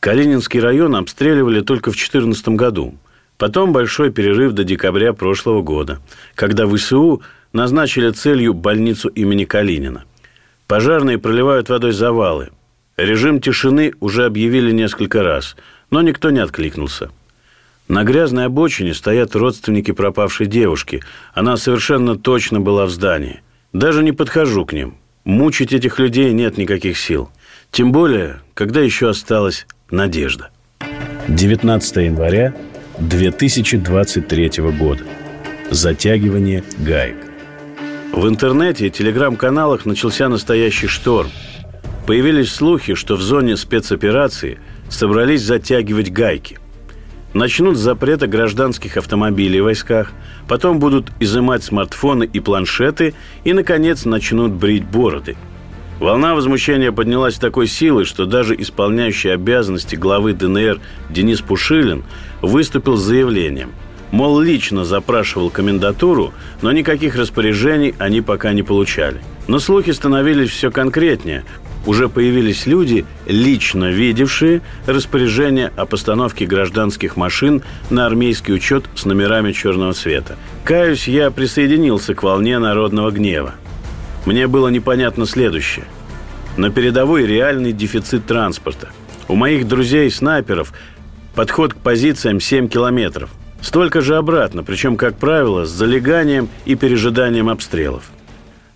Калининский 0.00 0.60
район 0.60 0.94
обстреливали 0.94 1.62
только 1.62 1.90
в 1.90 1.94
2014 1.94 2.48
году. 2.48 2.94
Потом 3.38 3.72
большой 3.72 4.10
перерыв 4.10 4.52
до 4.52 4.64
декабря 4.64 5.12
прошлого 5.12 5.62
года, 5.62 6.00
когда 6.34 6.66
ВСУ 6.66 7.22
назначили 7.52 8.10
целью 8.10 8.52
больницу 8.52 9.08
имени 9.08 9.44
Калинина. 9.44 10.04
Пожарные 10.66 11.18
проливают 11.18 11.68
водой 11.68 11.92
завалы. 11.92 12.50
Режим 12.96 13.40
тишины 13.40 13.94
уже 14.00 14.26
объявили 14.26 14.72
несколько 14.72 15.22
раз, 15.22 15.56
но 15.90 16.02
никто 16.02 16.30
не 16.30 16.40
откликнулся. 16.40 17.10
На 17.86 18.02
грязной 18.02 18.46
обочине 18.46 18.92
стоят 18.92 19.36
родственники 19.36 19.92
пропавшей 19.92 20.46
девушки. 20.46 21.02
Она 21.32 21.56
совершенно 21.56 22.16
точно 22.16 22.60
была 22.60 22.86
в 22.86 22.90
здании. 22.90 23.40
Даже 23.72 24.02
не 24.02 24.12
подхожу 24.12 24.66
к 24.66 24.72
ним. 24.72 24.96
Мучить 25.24 25.72
этих 25.72 25.98
людей 26.00 26.32
нет 26.32 26.58
никаких 26.58 26.98
сил. 26.98 27.30
Тем 27.70 27.92
более, 27.92 28.40
когда 28.54 28.80
еще 28.80 29.08
осталась 29.08 29.66
надежда. 29.90 30.50
19 31.28 31.96
января 31.96 32.54
2023 33.00 34.50
года. 34.78 35.04
Затягивание 35.70 36.64
гаек. 36.78 37.16
В 38.12 38.26
интернете 38.26 38.86
и 38.86 38.90
телеграм-каналах 38.90 39.86
начался 39.86 40.28
настоящий 40.28 40.86
шторм. 40.86 41.30
Появились 42.06 42.52
слухи, 42.52 42.94
что 42.94 43.16
в 43.16 43.22
зоне 43.22 43.56
спецоперации 43.56 44.58
собрались 44.88 45.42
затягивать 45.42 46.10
гайки– 46.10 46.58
Начнут 47.34 47.76
с 47.76 47.80
запрета 47.80 48.26
гражданских 48.26 48.96
автомобилей 48.96 49.60
в 49.60 49.64
войсках, 49.64 50.12
потом 50.48 50.78
будут 50.78 51.12
изымать 51.20 51.62
смартфоны 51.62 52.24
и 52.24 52.40
планшеты 52.40 53.14
и, 53.44 53.52
наконец, 53.52 54.06
начнут 54.06 54.52
брить 54.52 54.86
бороды. 54.86 55.36
Волна 56.00 56.34
возмущения 56.34 56.90
поднялась 56.90 57.36
такой 57.36 57.66
силой, 57.66 58.06
что 58.06 58.24
даже 58.24 58.54
исполняющий 58.58 59.28
обязанности 59.28 59.94
главы 59.96 60.32
ДНР 60.32 60.80
Денис 61.10 61.40
Пушилин 61.40 62.04
выступил 62.42 62.96
с 62.96 63.02
заявлением. 63.02 63.72
Мол, 64.10 64.40
лично 64.40 64.84
запрашивал 64.84 65.50
комендатуру, 65.50 66.32
но 66.62 66.72
никаких 66.72 67.16
распоряжений 67.16 67.94
они 67.98 68.22
пока 68.22 68.52
не 68.52 68.62
получали. 68.62 69.20
Но 69.48 69.58
слухи 69.58 69.90
становились 69.90 70.50
все 70.50 70.70
конкретнее 70.70 71.44
уже 71.88 72.08
появились 72.08 72.66
люди, 72.66 73.06
лично 73.26 73.90
видевшие 73.90 74.60
распоряжение 74.86 75.72
о 75.74 75.86
постановке 75.86 76.44
гражданских 76.44 77.16
машин 77.16 77.62
на 77.88 78.06
армейский 78.06 78.52
учет 78.52 78.84
с 78.94 79.06
номерами 79.06 79.52
черного 79.52 79.94
цвета. 79.94 80.36
Каюсь, 80.64 81.08
я 81.08 81.30
присоединился 81.30 82.14
к 82.14 82.22
волне 82.22 82.58
народного 82.58 83.10
гнева. 83.10 83.54
Мне 84.26 84.46
было 84.46 84.68
непонятно 84.68 85.24
следующее. 85.24 85.86
На 86.58 86.70
передовой 86.70 87.24
реальный 87.26 87.72
дефицит 87.72 88.26
транспорта. 88.26 88.90
У 89.26 89.34
моих 89.34 89.66
друзей-снайперов 89.66 90.74
подход 91.34 91.74
к 91.74 91.76
позициям 91.76 92.40
7 92.40 92.68
километров. 92.68 93.30
Столько 93.60 94.00
же 94.00 94.16
обратно, 94.16 94.62
причем, 94.62 94.96
как 94.96 95.16
правило, 95.16 95.64
с 95.64 95.70
залеганием 95.70 96.48
и 96.64 96.74
пережиданием 96.74 97.48
обстрелов– 97.48 98.10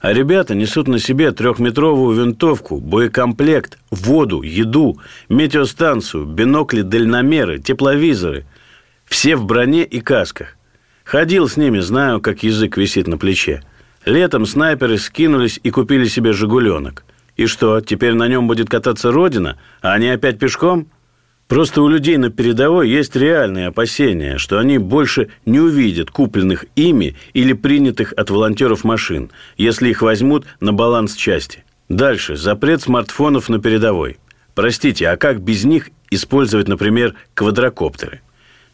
а 0.02 0.12
ребята 0.12 0.56
несут 0.56 0.88
на 0.88 0.98
себе 0.98 1.30
трехметровую 1.30 2.20
винтовку, 2.20 2.80
боекомплект, 2.80 3.78
воду, 3.92 4.42
еду, 4.42 4.98
метеостанцию, 5.28 6.26
бинокли-дальномеры, 6.26 7.60
тепловизоры. 7.60 8.44
Все 9.06 9.36
в 9.36 9.44
броне 9.44 9.84
и 9.84 10.00
касках. 10.00 10.56
Ходил 11.04 11.48
с 11.48 11.56
ними, 11.56 11.78
знаю, 11.78 12.20
как 12.20 12.42
язык 12.42 12.76
висит 12.78 13.06
на 13.06 13.16
плече. 13.16 13.62
Летом 14.04 14.44
снайперы 14.44 14.98
скинулись 14.98 15.60
и 15.62 15.70
купили 15.70 16.06
себе 16.06 16.32
«Жигуленок». 16.32 17.04
И 17.36 17.46
что, 17.46 17.80
теперь 17.80 18.14
на 18.14 18.26
нем 18.26 18.48
будет 18.48 18.68
кататься 18.68 19.12
Родина, 19.12 19.56
а 19.82 19.92
они 19.92 20.08
опять 20.08 20.40
пешком– 20.40 20.88
Просто 21.48 21.82
у 21.82 21.88
людей 21.88 22.16
на 22.16 22.30
передовой 22.30 22.88
есть 22.88 23.14
реальные 23.14 23.66
опасения, 23.66 24.38
что 24.38 24.58
они 24.58 24.78
больше 24.78 25.28
не 25.44 25.60
увидят 25.60 26.10
купленных 26.10 26.64
ими 26.76 27.16
или 27.34 27.52
принятых 27.52 28.14
от 28.16 28.30
волонтеров 28.30 28.84
машин, 28.84 29.30
если 29.58 29.90
их 29.90 30.00
возьмут 30.00 30.46
на 30.60 30.72
баланс 30.72 31.14
части. 31.14 31.64
Дальше. 31.88 32.36
Запрет 32.36 32.80
смартфонов 32.80 33.50
на 33.50 33.60
передовой. 33.60 34.16
Простите, 34.54 35.08
а 35.08 35.16
как 35.16 35.42
без 35.42 35.64
них 35.64 35.90
использовать, 36.10 36.68
например, 36.68 37.14
квадрокоптеры? 37.34 38.22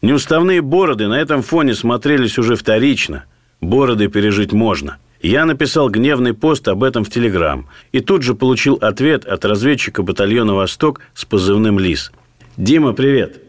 Неуставные 0.01 0.61
бороды 0.61 1.07
на 1.07 1.19
этом 1.19 1.41
фоне 1.41 1.73
смотрелись 1.73 2.37
уже 2.37 2.55
вторично. 2.55 3.25
Бороды 3.59 4.07
пережить 4.07 4.53
можно. 4.53 4.97
Я 5.21 5.45
написал 5.45 5.89
гневный 5.89 6.33
пост 6.33 6.65
об 6.69 6.81
этом 6.81 7.03
в 7.03 7.09
Телеграм 7.09 7.67
и 7.91 7.99
тут 7.99 8.23
же 8.23 8.35
получил 8.35 8.75
ответ 8.75 9.25
от 9.25 9.43
разведчика 9.43 10.01
батальона 10.01 10.53
«Восток» 10.53 11.01
с 11.13 11.25
позывным 11.25 11.77
«Лис». 11.77 12.13
Дима, 12.59 12.91
привет. 12.91 13.39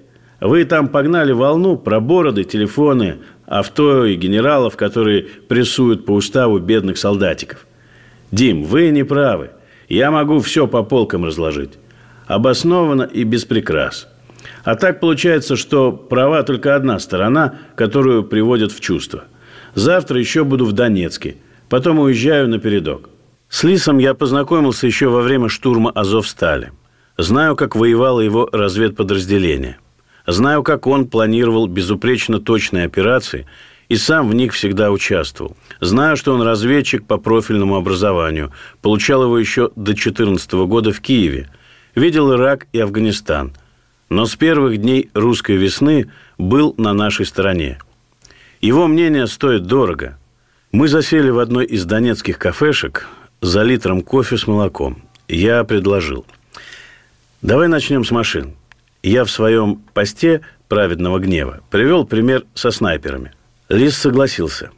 Вы 0.41 0.65
там 0.65 0.87
погнали 0.87 1.33
волну 1.33 1.77
про 1.77 1.99
бороды, 1.99 2.45
телефоны, 2.45 3.17
авто 3.45 4.05
и 4.05 4.15
генералов, 4.15 4.77
которые 4.77 5.27
прессуют 5.49 6.07
по 6.07 6.13
уставу 6.13 6.61
бедных 6.61 6.97
солдатиков. 6.97 7.67
Дим, 8.31 8.63
вы 8.63 8.91
не 8.91 9.03
правы. 9.03 9.51
Я 9.89 10.13
могу 10.13 10.39
все 10.39 10.69
по 10.69 10.85
полкам 10.85 11.25
разложить. 11.25 11.73
Обоснованно 12.29 13.03
и 13.03 13.25
без 13.25 13.45
прикрас. 13.45 14.07
А 14.63 14.77
так 14.77 15.01
получается, 15.01 15.57
что 15.57 15.91
права 15.91 16.45
только 16.45 16.77
одна 16.77 17.01
сторона, 17.01 17.59
которую 17.75 18.23
приводят 18.23 18.71
в 18.71 18.79
чувство. 18.79 19.25
Завтра 19.75 20.21
еще 20.21 20.45
буду 20.45 20.65
в 20.65 20.73
Донецке. 20.73 21.39
Потом 21.69 21.99
уезжаю 21.99 22.49
на 22.49 22.61
передок. 22.61 23.11
С 23.49 23.65
Лисом 23.65 23.99
я 23.99 24.15
познакомился 24.15 24.87
еще 24.87 25.09
во 25.09 25.21
время 25.21 25.49
штурма 25.49 25.91
Азовстали. 25.91 26.71
Знаю, 27.23 27.55
как 27.55 27.77
воевало 27.77 28.21
его 28.21 28.49
разведподразделение. 28.51 29.77
Знаю, 30.27 30.63
как 30.63 30.87
он 30.87 31.07
планировал 31.07 31.67
безупречно 31.67 32.41
точные 32.41 32.87
операции 32.87 33.47
и 33.91 33.97
сам 33.97 34.31
в 34.31 34.35
них 34.35 34.55
всегда 34.55 34.91
участвовал. 34.91 35.55
Знаю, 35.81 36.17
что 36.17 36.33
он 36.33 36.41
разведчик 36.41 37.05
по 37.05 37.19
профильному 37.19 37.77
образованию, 37.77 38.53
получал 38.81 39.25
его 39.25 39.39
еще 39.39 39.69
до 39.77 39.93
2014 39.93 40.53
года 40.67 40.93
в 40.93 41.01
Киеве. 41.03 41.51
Видел 41.95 42.33
Ирак 42.33 42.69
и 42.73 42.81
Афганистан. 42.81 43.53
Но 44.09 44.25
с 44.25 44.35
первых 44.35 44.79
дней 44.79 45.11
русской 45.13 45.57
весны 45.57 46.11
был 46.39 46.75
на 46.79 46.95
нашей 46.95 47.27
стороне. 47.27 47.81
Его 48.63 48.87
мнение 48.87 49.27
стоит 49.27 49.67
дорого. 49.67 50.17
Мы 50.73 50.89
засели 50.89 51.29
в 51.29 51.39
одной 51.39 51.67
из 51.67 51.85
донецких 51.85 52.39
кафешек 52.39 53.09
за 53.43 53.63
литром 53.63 54.01
кофе 54.01 54.39
с 54.39 54.47
молоком. 54.47 55.03
Я 55.29 55.65
предложил. 55.65 56.25
Давай 57.43 57.69
начнем 57.69 58.05
с 58.05 58.11
машин. 58.11 58.55
Я 59.03 59.25
в 59.25 59.31
своем 59.31 59.81
посте 59.95 60.43
праведного 60.69 61.19
гнева 61.19 61.61
привел 61.71 62.05
пример 62.05 62.45
со 62.53 62.71
снайперами. 62.71 63.33
Лис 63.71 63.97
согласился. 63.97 64.71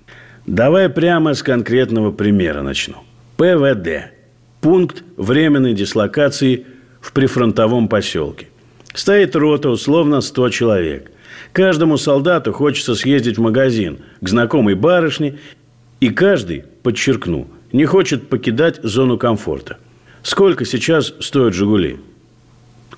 Давай 0.46 0.88
прямо 0.88 1.34
с 1.34 1.42
конкретного 1.42 2.12
примера 2.12 2.62
начну. 2.62 2.98
ПВД. 3.36 4.12
Пункт 4.60 5.02
временной 5.16 5.74
дислокации 5.74 6.64
в 7.00 7.12
прифронтовом 7.12 7.88
поселке. 7.88 8.46
Стоит 8.94 9.34
рота, 9.34 9.68
условно 9.68 10.20
100 10.20 10.50
человек. 10.50 11.10
Каждому 11.52 11.96
солдату 11.96 12.52
хочется 12.52 12.94
съездить 12.94 13.38
в 13.38 13.40
магазин 13.40 13.98
к 14.20 14.28
знакомой 14.28 14.76
барышне, 14.76 15.40
и 15.98 16.10
каждый, 16.10 16.62
подчеркну, 16.84 17.48
не 17.72 17.86
хочет 17.86 18.28
покидать 18.28 18.78
зону 18.84 19.18
комфорта. 19.18 19.78
Сколько 20.22 20.64
сейчас 20.64 21.12
стоят 21.18 21.54
«Жигули»? 21.54 21.98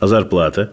А 0.01 0.07
зарплата? 0.07 0.73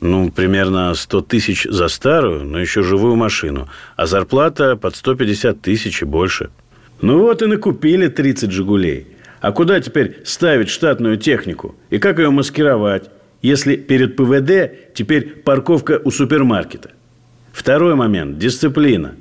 Ну, 0.00 0.30
примерно 0.30 0.94
100 0.94 1.22
тысяч 1.22 1.64
за 1.64 1.88
старую, 1.88 2.44
но 2.44 2.58
еще 2.58 2.82
живую 2.82 3.16
машину. 3.16 3.68
А 3.96 4.06
зарплата 4.06 4.76
под 4.76 4.94
150 4.94 5.60
тысяч 5.60 6.02
и 6.02 6.04
больше. 6.04 6.50
Ну 7.00 7.20
вот 7.20 7.42
и 7.42 7.46
накупили 7.46 8.08
30 8.08 8.50
«Жигулей». 8.50 9.06
А 9.40 9.52
куда 9.52 9.80
теперь 9.80 10.22
ставить 10.24 10.70
штатную 10.70 11.18
технику? 11.18 11.74
И 11.90 11.98
как 11.98 12.18
ее 12.18 12.30
маскировать? 12.30 13.10
Если 13.42 13.76
перед 13.76 14.16
ПВД 14.16 14.94
теперь 14.94 15.42
парковка 15.44 16.00
у 16.02 16.10
супермаркета. 16.10 16.90
Второй 17.52 17.94
момент– 17.94 18.38
дисциплина. 18.38 19.14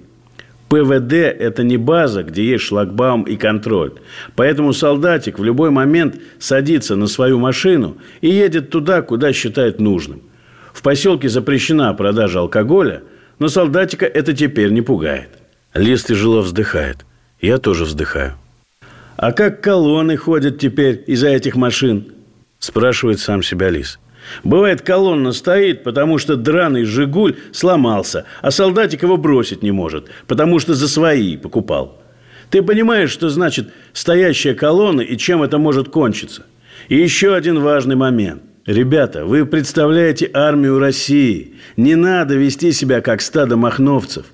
ПВД– 0.70 1.14
это 1.14 1.64
не 1.64 1.78
база, 1.78 2.24
где 2.24 2.44
есть 2.44 2.64
шлагбаум 2.64 3.24
и 3.24 3.36
контроль. 3.36 3.94
Поэтому 4.36 4.74
солдатик 4.74 5.38
в 5.38 5.44
любой 5.44 5.70
момент 5.70 6.16
садится 6.40 6.96
на 6.96 7.08
свою 7.08 7.40
машину 7.40 7.98
и 8.22 8.30
едет 8.30 8.72
туда, 8.72 9.02
куда 9.02 9.32
считает 9.32 9.80
нужным. 9.80 10.22
В 10.74 10.82
поселке 10.82 11.30
запрещена 11.30 11.94
продажа 11.94 12.40
алкоголя, 12.40 13.04
но 13.40 13.48
солдатика 13.48 14.06
это 14.06 14.34
теперь 14.34 14.72
не 14.72 14.82
пугает. 14.82 15.30
Лис 15.74 16.04
тяжело 16.04 16.42
вздыхает. 16.42 17.06
Я 17.40 17.60
тоже 17.60 17.84
вздыхаю. 17.84 18.34
А 19.18 19.32
как 19.32 19.62
колонны 19.62 20.18
ходят 20.18 20.60
теперь 20.60 21.04
из-за 21.08 21.30
этих 21.30 21.56
машин? 21.56 22.14
Спрашивает 22.60 23.20
сам 23.20 23.44
себя 23.44 23.70
Лис. 23.70 24.00
Бывает, 24.44 24.82
колонна 24.82 25.32
стоит, 25.32 25.84
потому 25.84 26.18
что 26.18 26.36
драный 26.36 26.84
«Жигуль» 26.84 27.36
сломался, 27.52 28.26
а 28.42 28.52
солдатик 28.52 29.04
его 29.04 29.18
бросить 29.18 29.64
не 29.64 29.72
может, 29.72 30.10
потому 30.28 30.60
что 30.60 30.74
за 30.74 30.88
свои 30.88 31.38
покупал. 31.38 32.02
Ты 32.50 32.62
понимаешь, 32.62 33.10
что 33.10 33.30
значит 33.30 33.70
стоящая 33.94 34.54
колонна 34.54 35.02
и 35.02 35.18
чем 35.18 35.44
это 35.44 35.58
может 35.58 35.90
кончиться? 35.90 36.46
И 36.90 36.96
еще 36.96 37.36
один 37.36 37.60
важный 37.60 37.96
момент. 37.96 38.44
Ребята, 38.66 39.26
вы 39.26 39.46
представляете 39.46 40.30
армию 40.34 40.80
России. 40.80 41.56
Не 41.78 41.96
надо 41.96 42.36
вести 42.36 42.72
себя 42.72 43.02
как 43.02 43.22
стадо 43.22 43.58
махновцев. 43.58 44.26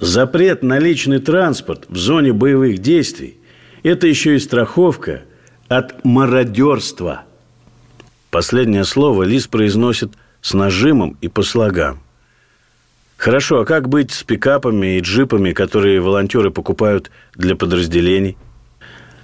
Запрет 0.00 0.62
на 0.62 0.78
личный 0.78 1.20
транспорт 1.20 1.84
в 1.88 1.96
зоне 1.96 2.32
боевых 2.32 2.78
действий– 2.78 3.38
это 3.84 4.06
еще 4.06 4.34
и 4.34 4.40
страховка 4.40 5.22
от 5.68 6.04
мародерства– 6.04 7.24
Последнее 8.32 8.84
слово 8.84 9.24
Лис 9.24 9.46
произносит 9.46 10.14
с 10.40 10.54
нажимом 10.54 11.18
и 11.20 11.28
по 11.28 11.42
слогам. 11.42 12.00
Хорошо, 13.18 13.60
а 13.60 13.66
как 13.66 13.90
быть 13.90 14.10
с 14.10 14.22
пикапами 14.22 14.96
и 14.96 15.00
джипами, 15.00 15.52
которые 15.52 16.00
волонтеры 16.00 16.50
покупают 16.50 17.10
для 17.34 17.56
подразделений? 17.56 18.38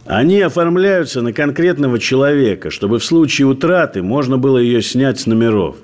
Они 0.05 0.43
оформляются 0.43 1.23
на 1.23 1.33
конкретного 1.33 1.99
человека, 1.99 2.69
чтобы 2.69 2.99
в 2.99 3.05
случае 3.05 3.47
утраты 3.47 4.03
можно 4.03 4.37
было 4.37 4.59
ее 4.59 4.83
снять 4.83 5.19
с 5.19 5.25
номеров. 5.25 5.77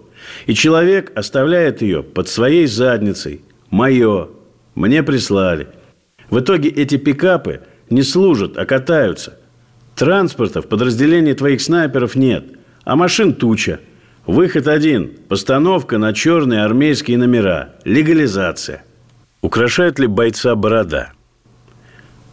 И 0.45 0.53
человек 0.53 1.11
оставляет 1.17 1.81
ее 1.81 2.03
под 2.03 2.29
своей 2.29 2.67
задницей. 2.67 3.41
Мое. 3.71 4.29
Мне 4.75 5.03
прислали. 5.03 5.69
В 6.29 6.41
итоге 6.41 6.69
эти 6.69 6.99
пикапы 6.99 7.63
не 7.89 8.03
служат, 8.03 8.59
а 8.59 8.67
катаются. 8.67 9.39
Транспорта 9.97 10.61
в 10.61 10.69
подразделении 10.69 11.33
твоих 11.33 11.63
снайперов 11.63 12.17
нет– 12.17 12.45
а 12.85 12.97
машин 12.97 13.35
туча. 13.35 13.81
Выход 14.27 14.69
один– 14.69 15.13
постановка 15.29 15.99
на 15.99 16.15
черные 16.15 16.63
армейские 16.63 17.19
номера. 17.19 17.75
Легализация. 17.85 18.85
Украшает 19.43 19.99
ли 19.99 20.07
бойца 20.07 20.55
борода? 20.55 21.13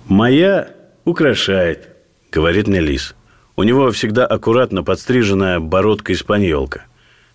Моя 0.07 0.69
украшает, 1.03 1.89
говорит 2.31 2.67
мне 2.67 2.79
Лис. 2.79 3.15
У 3.57 3.63
него 3.63 3.91
всегда 3.91 4.25
аккуратно 4.25 4.83
подстриженная 4.83 5.59
бородка-испаньолка. 5.59 6.85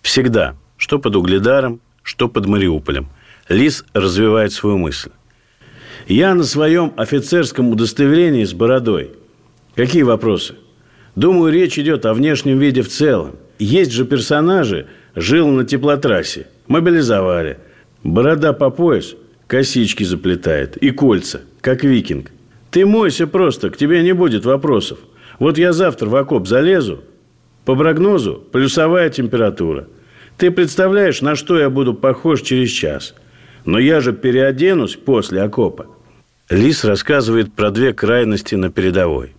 Всегда. 0.01 0.55
Что 0.77 0.99
под 0.99 1.15
Угледаром, 1.15 1.79
что 2.03 2.27
под 2.27 2.45
Мариуполем. 2.45 3.09
Лис 3.49 3.85
развивает 3.93 4.51
свою 4.51 4.77
мысль. 4.77 5.09
Я 6.07 6.33
на 6.35 6.43
своем 6.43 6.93
офицерском 6.97 7.69
удостоверении 7.69 8.43
с 8.43 8.53
бородой. 8.53 9.11
Какие 9.75 10.03
вопросы? 10.03 10.55
Думаю, 11.17 11.51
речь 11.51 11.79
идет 11.79 12.05
о 12.05 12.13
внешнем 12.13 12.59
виде 12.59 12.83
в 12.83 12.89
целом. 12.89 13.37
Есть 13.57 13.91
же 13.91 14.05
персонажи, 14.05 14.85
жил 15.15 15.47
на 15.47 15.65
теплотрассе, 15.65 16.45
мобилизовали. 16.67 17.57
Борода 18.03 18.53
по 18.53 18.69
пояс, 18.69 19.15
косички 19.47 20.03
заплетает 20.03 20.77
и 20.77 20.91
кольца, 20.91 21.41
как 21.61 21.83
викинг. 21.83 22.29
Ты 22.69 22.85
мойся 22.85 23.25
просто, 23.25 23.71
к 23.71 23.77
тебе 23.77 24.03
не 24.03 24.13
будет 24.13 24.45
вопросов. 24.45 24.99
Вот 25.39 25.57
я 25.57 25.73
завтра 25.73 26.07
в 26.07 26.15
окоп 26.15 26.47
залезу, 26.47 27.03
по 27.65 27.75
прогнозу 27.75 28.43
плюсовая 28.51 29.09
температура. 29.09 29.87
Ты 30.37 30.51
представляешь, 30.51 31.21
на 31.21 31.35
что 31.35 31.57
я 31.57 31.71
буду 31.71 31.95
похож 31.95 32.43
через 32.43 32.69
час? 32.69 33.15
Но 33.65 33.79
я 33.79 34.01
же 34.01 34.13
переоденусь 34.13 34.95
после 34.95 35.41
окопа. 35.41 35.87
Лис 36.51 36.83
рассказывает 36.83 37.51
про 37.53 37.71
две 37.71 37.91
крайности 37.91 38.53
на 38.53 38.69
передовой. 38.69 39.33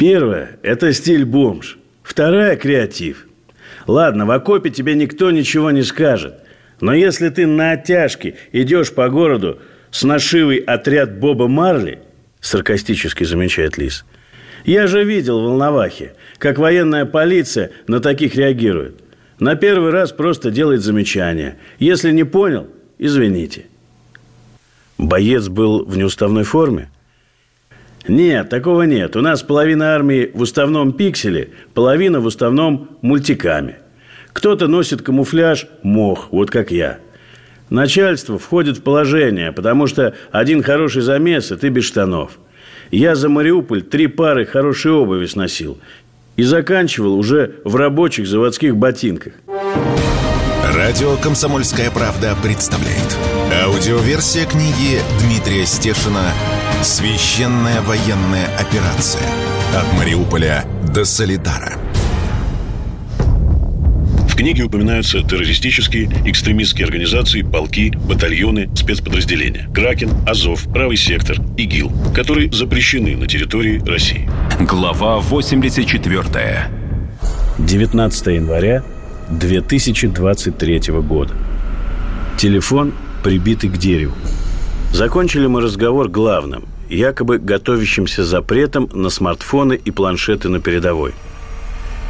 Первое– 0.00 0.56
это 0.62 0.94
стиль 0.94 1.26
бомж. 1.26 1.78
Вторая– 2.02 2.56
креатив. 2.56 3.26
Ладно, 3.86 4.24
в 4.24 4.30
окопе 4.30 4.70
тебе 4.70 4.94
никто 4.94 5.30
ничего 5.30 5.70
не 5.72 5.82
скажет. 5.82 6.36
Но 6.80 6.94
если 6.94 7.28
ты 7.28 7.46
на 7.46 7.72
оттяжке 7.72 8.36
идешь 8.50 8.94
по 8.94 9.10
городу 9.10 9.58
с 9.90 10.02
нашивой 10.02 10.56
отряд 10.56 11.18
Боба 11.18 11.48
Марли, 11.48 11.98
саркастически 12.40 13.24
замечает 13.24 13.76
Лис, 13.76 14.06
я 14.64 14.86
же 14.86 15.04
видел 15.04 15.38
в 15.38 15.42
Волновахе, 15.42 16.14
как 16.38 16.56
военная 16.56 17.04
полиция 17.04 17.70
на 17.86 18.00
таких 18.00 18.36
реагирует. 18.36 19.02
На 19.38 19.54
первый 19.54 19.90
раз 19.90 20.12
просто 20.12 20.50
делает 20.50 20.80
замечание. 20.80 21.58
Если 21.78 22.10
не 22.10 22.24
понял, 22.24 22.68
извините. 22.96 23.66
Боец 24.96 25.48
был 25.48 25.84
в 25.84 25.98
неуставной 25.98 26.44
форме– 26.44 26.88
нет, 28.08 28.48
такого 28.48 28.82
нет. 28.82 29.16
У 29.16 29.20
нас 29.20 29.42
половина 29.42 29.94
армии 29.94 30.30
в 30.32 30.40
уставном 30.40 30.92
пикселе, 30.92 31.50
половина 31.74 32.20
в 32.20 32.26
уставном 32.26 32.96
мультикаме. 33.02 33.78
Кто-то 34.32 34.68
носит 34.68 35.02
камуфляж 35.02 35.66
мох, 35.82 36.28
вот 36.30 36.50
как 36.50 36.70
я. 36.70 36.98
Начальство 37.68 38.38
входит 38.38 38.78
в 38.78 38.82
положение, 38.82 39.52
потому 39.52 39.86
что 39.86 40.14
один 40.32 40.62
хороший 40.62 41.02
замес, 41.02 41.52
и 41.52 41.56
ты 41.56 41.68
без 41.68 41.84
штанов. 41.84 42.38
Я 42.90 43.14
за 43.14 43.28
Мариуполь 43.28 43.82
три 43.82 44.08
пары 44.08 44.44
хорошей 44.44 44.90
обуви 44.90 45.26
сносил. 45.26 45.78
И 46.36 46.42
заканчивал 46.42 47.16
уже 47.16 47.56
в 47.64 47.76
рабочих 47.76 48.26
заводских 48.26 48.76
ботинках. 48.76 49.34
Радио 50.74 51.16
«Комсомольская 51.16 51.90
правда» 51.90 52.34
представляет. 52.42 53.39
Аудиоверсия 53.62 54.46
книги 54.46 55.00
Дмитрия 55.20 55.66
Стешина 55.66 56.32
Священная 56.82 57.82
военная 57.82 58.46
операция. 58.56 59.20
От 59.76 59.98
Мариуполя 59.98 60.64
до 60.94 61.04
Солидара. 61.04 61.74
В 64.28 64.34
книге 64.34 64.62
упоминаются 64.62 65.22
террористические, 65.22 66.08
экстремистские 66.24 66.86
организации, 66.86 67.42
полки, 67.42 67.90
батальоны, 68.08 68.70
спецподразделения. 68.74 69.68
Кракен, 69.74 70.10
Азов, 70.26 70.64
Правый 70.72 70.96
сектор, 70.96 71.36
ИГИЛ, 71.58 71.92
которые 72.14 72.50
запрещены 72.50 73.14
на 73.14 73.26
территории 73.26 73.78
России. 73.86 74.26
Глава 74.58 75.18
84. 75.18 76.70
19 77.58 78.26
января 78.28 78.82
2023 79.28 80.80
года. 81.02 81.34
Телефон 82.38 82.94
прибитый 83.22 83.70
к 83.70 83.76
дереву. 83.76 84.14
Закончили 84.92 85.46
мы 85.46 85.60
разговор 85.60 86.08
главным, 86.08 86.64
якобы 86.88 87.38
готовящимся 87.38 88.24
запретом 88.24 88.88
на 88.92 89.08
смартфоны 89.08 89.80
и 89.82 89.90
планшеты 89.90 90.48
на 90.48 90.60
передовой. 90.60 91.12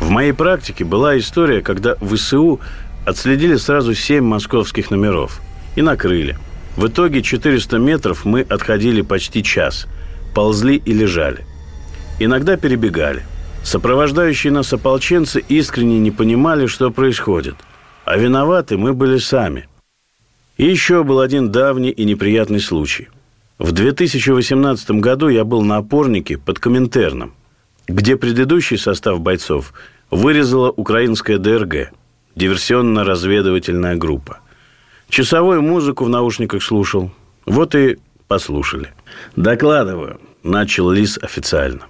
В 0.01 0.09
моей 0.09 0.33
практике 0.33 0.85
была 0.85 1.19
история, 1.19 1.61
когда 1.61 1.97
в 2.01 2.17
ВСУ 2.17 2.61
отследили 3.05 3.57
сразу 3.57 3.95
семь 3.95 4.25
московских 4.25 4.91
номеров 4.91 5.41
и 5.77 5.83
накрыли. 5.83 6.39
В 6.77 6.87
итоге 6.87 7.23
400 7.23 7.79
метров 7.79 8.25
мы 8.25 8.41
отходили 8.41 9.03
почти 9.03 9.43
час, 9.43 9.87
ползли 10.35 10.77
и 10.77 10.93
лежали. 10.93 11.45
Иногда 12.19 12.57
перебегали. 12.57 13.25
Сопровождающие 13.63 14.53
нас 14.53 14.73
ополченцы 14.73 15.41
искренне 15.49 15.99
не 15.99 16.11
понимали, 16.11 16.67
что 16.67 16.91
происходит. 16.91 17.57
А 18.05 18.17
виноваты 18.17 18.79
мы 18.79 18.95
были 18.95 19.19
сами. 19.19 19.69
И 20.61 20.67
еще 20.67 21.05
был 21.05 21.21
один 21.21 21.51
давний 21.51 21.89
и 21.89 22.05
неприятный 22.05 22.61
случай. 22.61 23.09
В 23.59 23.73
2018 23.73 24.91
году 24.91 25.29
я 25.29 25.45
был 25.45 25.63
на 25.63 25.79
опорнике 25.79 26.37
под 26.37 26.59
Коминтерном, 26.59 27.33
где 27.89 28.15
предыдущий 28.19 28.77
состав 28.77 29.23
бойцов 29.23 29.73
вырезала 30.11 30.71
украинская 30.71 31.39
ДРГ, 31.39 31.93
диверсионно-разведывательная 32.37 33.97
группа. 33.97 34.41
Часовую 35.09 35.63
музыку 35.63 36.05
в 36.05 36.11
наушниках 36.11 36.63
слушал. 36.63 37.11
Вот 37.47 37.75
и 37.75 37.97
послушали. 38.29 38.93
«Докладываю»,– 39.37 40.21
начал 40.43 40.91
Лис 40.91 41.19
официально. 41.23 41.87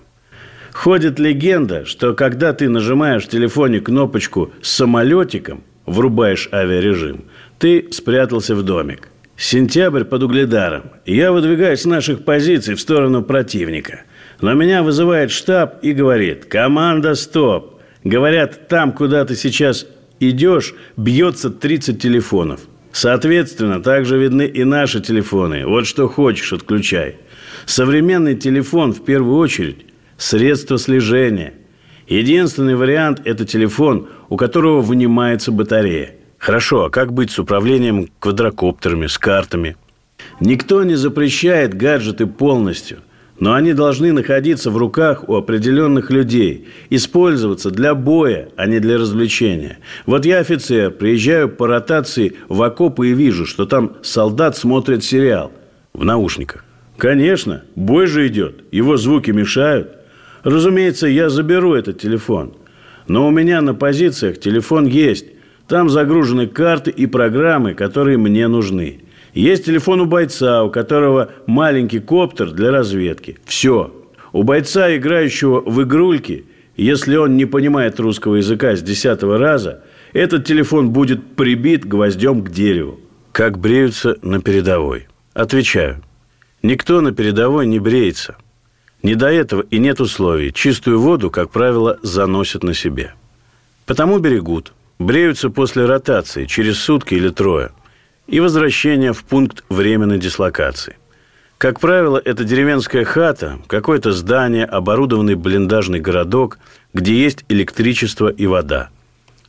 Ходит 0.72 1.18
легенда, 1.18 1.86
что 1.86 2.14
когда 2.14 2.52
ты 2.52 2.68
нажимаешь 2.68 3.24
в 3.24 3.28
телефоне 3.30 3.80
кнопочку 3.80 4.52
с 4.62 4.70
самолетиком, 4.70 5.64
врубаешь 5.86 6.48
авиарежим, 6.52 7.24
ты 7.58 7.88
спрятался 7.90 8.54
в 8.54 8.62
домик. 8.62 9.08
Сентябрь 9.36 10.04
под 10.04 10.22
угледаром. 10.22 10.90
Я 11.06 11.32
выдвигаюсь 11.32 11.80
с 11.80 11.86
наших 11.86 12.24
позиций 12.24 12.74
в 12.74 12.80
сторону 12.80 13.22
противника. 13.22 14.02
Но 14.40 14.54
меня 14.54 14.82
вызывает 14.82 15.30
штаб 15.30 15.82
и 15.82 15.92
говорит 15.92 16.44
«Команда, 16.44 17.14
стоп!» 17.14 17.80
Говорят, 18.04 18.68
там, 18.68 18.92
куда 18.92 19.24
ты 19.24 19.36
сейчас 19.36 19.86
идешь, 20.20 20.74
бьется 20.96 21.50
30 21.50 22.00
телефонов. 22.00 22.60
Соответственно, 22.92 23.82
также 23.82 24.18
видны 24.18 24.46
и 24.46 24.64
наши 24.64 25.00
телефоны. 25.00 25.66
Вот 25.66 25.86
что 25.86 26.08
хочешь, 26.08 26.52
отключай. 26.52 27.16
Современный 27.66 28.34
телефон, 28.34 28.92
в 28.92 29.04
первую 29.04 29.36
очередь, 29.36 29.86
средство 30.16 30.78
слежения. 30.78 31.54
Единственный 32.10 32.74
вариант– 32.74 33.22
это 33.24 33.44
телефон, 33.44 34.08
у 34.28 34.36
которого 34.36 34.80
вынимается 34.80 35.52
батарея. 35.52 36.16
Хорошо, 36.38 36.86
а 36.86 36.90
как 36.90 37.12
быть 37.12 37.30
с 37.30 37.38
управлением 37.38 38.08
квадрокоптерами, 38.18 39.06
с 39.06 39.16
картами? 39.16 39.76
Никто 40.40 40.82
не 40.82 40.96
запрещает 40.96 41.74
гаджеты 41.74 42.26
полностью, 42.26 42.98
но 43.38 43.54
они 43.54 43.74
должны 43.74 44.10
находиться 44.10 44.72
в 44.72 44.76
руках 44.76 45.28
у 45.28 45.36
определенных 45.36 46.10
людей, 46.10 46.66
использоваться 46.90 47.70
для 47.70 47.94
боя, 47.94 48.48
а 48.56 48.66
не 48.66 48.80
для 48.80 48.98
развлечения. 48.98 49.78
Вот 50.04 50.24
я 50.24 50.38
офицер, 50.38 50.90
приезжаю 50.90 51.48
по 51.48 51.68
ротации 51.68 52.32
в 52.48 52.60
окопы 52.60 53.10
и 53.10 53.14
вижу, 53.14 53.46
что 53.46 53.66
там 53.66 53.98
солдат 54.02 54.56
смотрит 54.56 55.04
сериал 55.04 55.52
в 55.94 56.04
наушниках. 56.04 56.64
Конечно, 56.96 57.62
бой 57.76 58.08
же 58.08 58.26
идет, 58.26 58.64
его 58.72 58.96
звуки 58.96 59.30
мешают. 59.30 59.99
Разумеется, 60.42 61.06
я 61.06 61.28
заберу 61.28 61.74
этот 61.74 62.00
телефон. 62.00 62.54
Но 63.06 63.26
у 63.26 63.30
меня 63.30 63.60
на 63.60 63.74
позициях 63.74 64.38
телефон 64.38 64.86
есть. 64.86 65.26
Там 65.68 65.88
загружены 65.88 66.46
карты 66.46 66.90
и 66.90 67.06
программы, 67.06 67.74
которые 67.74 68.18
мне 68.18 68.48
нужны. 68.48 69.00
Есть 69.34 69.66
телефон 69.66 70.00
у 70.00 70.06
бойца, 70.06 70.64
у 70.64 70.70
которого 70.70 71.30
маленький 71.46 72.00
коптер 72.00 72.50
для 72.50 72.70
разведки. 72.70 73.38
Все. 73.44 73.94
У 74.32 74.42
бойца, 74.42 74.96
играющего 74.96 75.60
в 75.60 75.82
игрульки, 75.82 76.46
если 76.76 77.16
он 77.16 77.36
не 77.36 77.46
понимает 77.46 78.00
русского 78.00 78.36
языка 78.36 78.74
с 78.74 78.82
десятого 78.82 79.38
раза, 79.38 79.82
этот 80.12 80.44
телефон 80.44 80.90
будет 80.90 81.36
прибит 81.36 81.86
гвоздем 81.86 82.42
к 82.42 82.50
дереву. 82.50 82.98
Как 83.32 83.58
бреются 83.58 84.16
на 84.22 84.40
передовой? 84.40 85.06
Отвечаю. 85.34 86.02
Никто 86.62 87.00
на 87.00 87.12
передовой 87.12 87.66
не 87.66 87.78
бреется– 87.78 88.36
не 89.02 89.14
до 89.14 89.28
этого 89.28 89.62
и 89.70 89.78
нет 89.78 90.00
условий. 90.00 90.52
Чистую 90.52 91.00
воду, 91.00 91.30
как 91.30 91.50
правило, 91.50 91.98
заносят 92.02 92.62
на 92.62 92.74
себе. 92.74 93.14
Потому 93.86 94.18
берегут. 94.18 94.72
Бреются 94.98 95.48
после 95.48 95.86
ротации, 95.86 96.44
через 96.44 96.78
сутки 96.78 97.14
или 97.14 97.30
трое. 97.30 97.70
И 98.26 98.38
возвращения 98.40 99.12
в 99.12 99.24
пункт 99.24 99.64
временной 99.68 100.18
дислокации. 100.18 100.96
Как 101.58 101.80
правило, 101.80 102.20
это 102.22 102.44
деревенская 102.44 103.04
хата, 103.04 103.58
какое-то 103.66 104.12
здание, 104.12 104.64
оборудованный 104.64 105.34
блиндажный 105.34 106.00
городок, 106.00 106.58
где 106.94 107.14
есть 107.14 107.44
электричество 107.48 108.28
и 108.28 108.46
вода. 108.46 108.88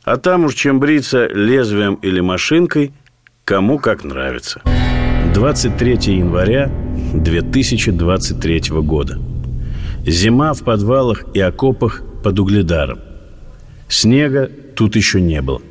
А 0.04 0.16
там 0.16 0.44
уж 0.44 0.54
чем 0.54 0.80
бриться 0.80 1.26
лезвием 1.26 1.94
или 1.94 2.20
машинкой, 2.20 2.92
кому 3.44 3.78
как 3.78 4.04
нравится. 4.04 4.62
23 5.34 5.92
января 6.16 6.70
2023 7.14 8.62
года. 8.82 9.31
Зима 10.06 10.52
в 10.52 10.64
подвалах 10.64 11.24
и 11.34 11.40
окопах 11.40 12.02
под 12.24 12.38
угледаром. 12.38 12.98
Снега 13.88 14.50
тут 14.74 14.96
еще 14.96 15.20
не 15.20 15.40
было. 15.40 15.62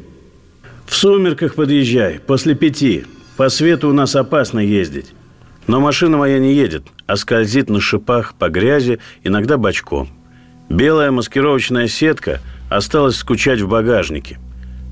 В 0.85 0.95
сумерках 0.95 1.55
подъезжай, 1.55 2.19
после 2.19 2.55
пяти. 2.55 3.05
По 3.35 3.49
свету 3.49 3.89
у 3.89 3.93
нас 3.93 4.15
опасно 4.15 4.59
ездить. 4.59 5.13
Но 5.67 5.79
машина 5.79 6.17
моя 6.17 6.39
не 6.39 6.53
едет, 6.53 6.83
а 7.07 7.15
скользит 7.17 7.69
на 7.69 7.79
шипах 7.79 8.35
по 8.35 8.49
грязи, 8.49 8.99
иногда 9.23 9.57
бочком. 9.57 10.09
Белая 10.69 11.11
маскировочная 11.11 11.87
сетка 11.87 12.39
осталась 12.69 13.17
скучать 13.17 13.59
в 13.59 13.67
багажнике. 13.67 14.37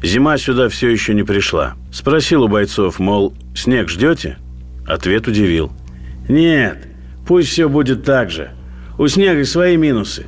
Зима 0.04 0.38
сюда 0.38 0.70
все 0.70 0.90
еще 0.90 1.14
не 1.14 1.24
пришла. 1.24 1.76
Спросил 1.92 2.44
у 2.44 2.48
бойцов, 2.48 3.00
мол, 3.00 3.34
снег 3.56 3.90
ждете? 3.90 4.38
Ответ 4.88 5.28
удивил. 5.28 5.72
Нет, 6.28 6.88
пусть 7.28 7.50
все 7.50 7.70
будет 7.70 8.04
так 8.04 8.32
же. 8.32 8.52
У 9.00 9.08
снега 9.08 9.46
свои 9.46 9.78
минусы. 9.78 10.26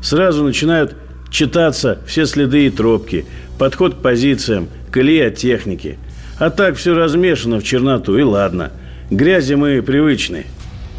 Сразу 0.00 0.44
начинают 0.44 0.94
читаться 1.28 1.98
все 2.06 2.24
следы 2.24 2.66
и 2.66 2.70
тропки, 2.70 3.26
подход 3.58 3.96
к 3.96 3.98
позициям, 3.98 4.68
колеи 4.92 5.22
от 5.22 5.34
техники. 5.34 5.98
А 6.38 6.50
так 6.50 6.76
все 6.76 6.94
размешано 6.94 7.58
в 7.58 7.64
черноту, 7.64 8.16
и 8.16 8.22
ладно. 8.22 8.70
Грязи 9.10 9.54
мы 9.54 9.82
привычны. 9.82 10.46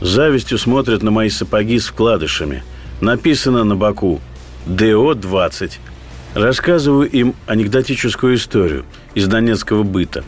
завистью 0.02 0.58
смотрят 0.58 1.02
на 1.02 1.12
мои 1.12 1.30
сапоги 1.30 1.80
с 1.80 1.88
вкладышами. 1.88 2.62
Написано 3.00 3.64
на 3.64 3.78
боку 3.78 4.20
«ДО-20». 4.66 5.72
Рассказываю 6.34 7.10
им 7.10 7.36
анекдотическую 7.48 8.36
историю 8.36 8.84
из 9.16 9.28
донецкого 9.28 9.84
быта. 9.84 10.26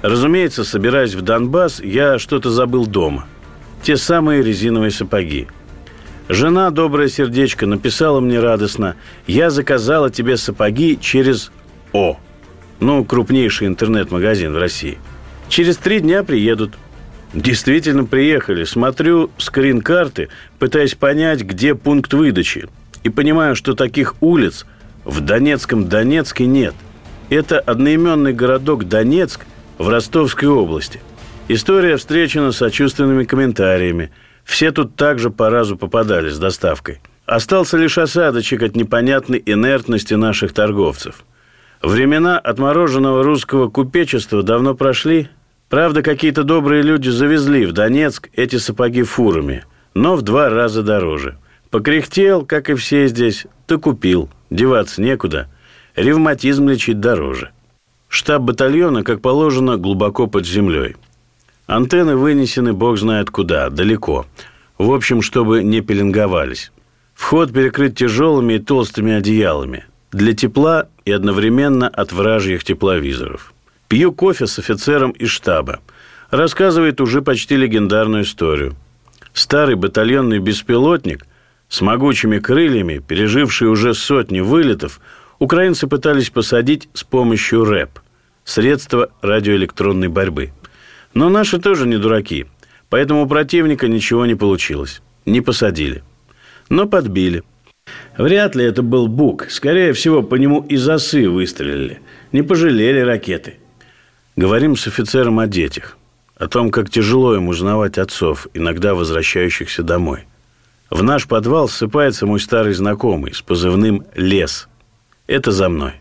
Разумеется, 0.00 0.64
собираясь 0.64 1.14
в 1.14 1.20
Донбасс, 1.20 1.80
я 1.80 2.18
что-то 2.18 2.50
забыл 2.50 2.86
дома. 2.86 3.26
Те 3.82 3.98
самые 3.98 4.42
резиновые 4.42 4.92
сапоги– 4.92 5.46
Жена, 6.32 6.70
доброе 6.70 7.08
сердечко, 7.08 7.66
написала 7.66 8.18
мне 8.20 8.40
радостно, 8.40 8.96
я 9.26 9.50
заказала 9.50 10.08
тебе 10.08 10.38
сапоги 10.38 10.98
через 10.98 11.52
О. 11.92 12.18
Ну, 12.80 13.04
крупнейший 13.04 13.66
интернет-магазин 13.66 14.54
в 14.54 14.56
России. 14.56 14.96
Через 15.50 15.76
три 15.76 16.00
дня 16.00 16.24
приедут. 16.24 16.72
Действительно 17.34 18.06
приехали. 18.06 18.64
Смотрю 18.64 19.30
скрин-карты, 19.36 20.30
пытаясь 20.58 20.94
понять, 20.94 21.42
где 21.42 21.74
пункт 21.74 22.14
выдачи. 22.14 22.66
И 23.02 23.10
понимаю, 23.10 23.54
что 23.54 23.74
таких 23.74 24.14
улиц 24.22 24.64
в 25.04 25.20
Донецком 25.20 25.86
Донецке 25.86 26.46
нет. 26.46 26.74
Это 27.28 27.60
одноименный 27.60 28.32
городок 28.32 28.88
Донецк 28.88 29.44
в 29.76 29.86
Ростовской 29.86 30.48
области. 30.48 30.98
История 31.48 31.98
встречена 31.98 32.52
сочувственными 32.52 33.24
комментариями– 33.24 34.10
все 34.44 34.72
тут 34.72 34.96
также 34.96 35.30
по 35.30 35.50
разу 35.50 35.76
попадали 35.76 36.30
с 36.30 36.38
доставкой. 36.38 37.00
Остался 37.26 37.76
лишь 37.76 37.98
осадочек 37.98 38.62
от 38.62 38.76
непонятной 38.76 39.42
инертности 39.44 40.14
наших 40.14 40.52
торговцев. 40.52 41.24
Времена 41.80 42.38
отмороженного 42.38 43.22
русского 43.22 43.68
купечества 43.68 44.42
давно 44.42 44.74
прошли. 44.74 45.28
Правда, 45.68 46.02
какие-то 46.02 46.44
добрые 46.44 46.82
люди 46.82 47.08
завезли 47.08 47.64
в 47.64 47.72
Донецк 47.72 48.28
эти 48.34 48.56
сапоги 48.56 49.02
фурами, 49.02 49.64
но 49.94 50.16
в 50.16 50.22
два 50.22 50.50
раза 50.50 50.82
дороже. 50.82 51.38
Покряхтел, 51.70 52.44
как 52.44 52.68
и 52.68 52.74
все 52.74 53.06
здесь, 53.06 53.46
то 53.66 53.78
купил. 53.78 54.28
Деваться 54.50 55.00
некуда. 55.00 55.48
Ревматизм 55.96 56.68
лечить 56.68 57.00
дороже. 57.00 57.50
Штаб 58.08 58.42
батальона, 58.42 59.02
как 59.02 59.22
положено, 59.22 59.78
глубоко 59.78 60.26
под 60.26 60.46
землей– 60.46 60.96
Антенны 61.74 62.16
вынесены 62.16 62.74
бог 62.74 62.98
знает 62.98 63.30
куда, 63.30 63.70
далеко. 63.70 64.26
В 64.76 64.92
общем, 64.92 65.22
чтобы 65.22 65.62
не 65.62 65.80
пеленговались. 65.80 66.70
Вход 67.14 67.50
перекрыт 67.50 67.96
тяжелыми 67.96 68.54
и 68.54 68.58
толстыми 68.58 69.14
одеялами. 69.14 69.86
Для 70.10 70.34
тепла 70.34 70.88
и 71.06 71.12
одновременно 71.12 71.88
от 71.88 72.12
вражьих 72.12 72.62
тепловизоров. 72.62 73.54
Пью 73.88 74.12
кофе 74.12 74.46
с 74.46 74.58
офицером 74.58 75.12
из 75.12 75.30
штаба. 75.30 75.80
Рассказывает 76.30 77.00
уже 77.00 77.22
почти 77.22 77.56
легендарную 77.56 78.24
историю. 78.24 78.74
Старый 79.32 79.76
батальонный 79.76 80.40
беспилотник 80.40 81.26
с 81.70 81.80
могучими 81.80 82.38
крыльями, 82.38 82.98
переживший 82.98 83.68
уже 83.68 83.94
сотни 83.94 84.40
вылетов, 84.40 85.00
украинцы 85.38 85.86
пытались 85.86 86.28
посадить 86.28 86.90
с 86.92 87.02
помощью 87.02 87.64
РЭП– 87.64 88.00
средства 88.44 89.08
радиоэлектронной 89.22 90.08
борьбы. 90.08 90.52
Но 91.14 91.28
наши 91.28 91.58
тоже 91.58 91.86
не 91.86 91.98
дураки, 91.98 92.46
поэтому 92.88 93.24
у 93.24 93.28
противника 93.28 93.88
ничего 93.88 94.26
не 94.26 94.34
получилось. 94.34 95.02
Не 95.26 95.40
посадили. 95.40 96.02
Но 96.68 96.86
подбили. 96.86 97.42
Вряд 98.16 98.54
ли 98.54 98.64
это 98.64 98.82
был 98.82 99.08
Бук. 99.08 99.46
Скорее 99.50 99.92
всего, 99.92 100.22
по 100.22 100.36
нему 100.36 100.60
из 100.68 100.88
осы 100.88 101.28
выстрелили. 101.28 102.00
Не 102.32 102.42
пожалели 102.42 103.00
ракеты. 103.00 103.56
Говорим 104.36 104.76
с 104.76 104.86
офицером 104.86 105.38
о 105.38 105.46
детях. 105.46 105.98
О 106.36 106.48
том, 106.48 106.70
как 106.70 106.90
тяжело 106.90 107.36
им 107.36 107.48
узнавать 107.48 107.98
отцов, 107.98 108.46
иногда 108.54 108.94
возвращающихся 108.94 109.82
домой. 109.82 110.24
В 110.90 111.02
наш 111.02 111.26
подвал 111.26 111.68
ссыпается 111.68 112.26
мой 112.26 112.40
старый 112.40 112.74
знакомый 112.74 113.32
с 113.32 113.42
позывным 113.42 114.04
«Лес». 114.14 114.68
Это 115.26 115.52
за 115.52 115.68
мной. 115.68 115.92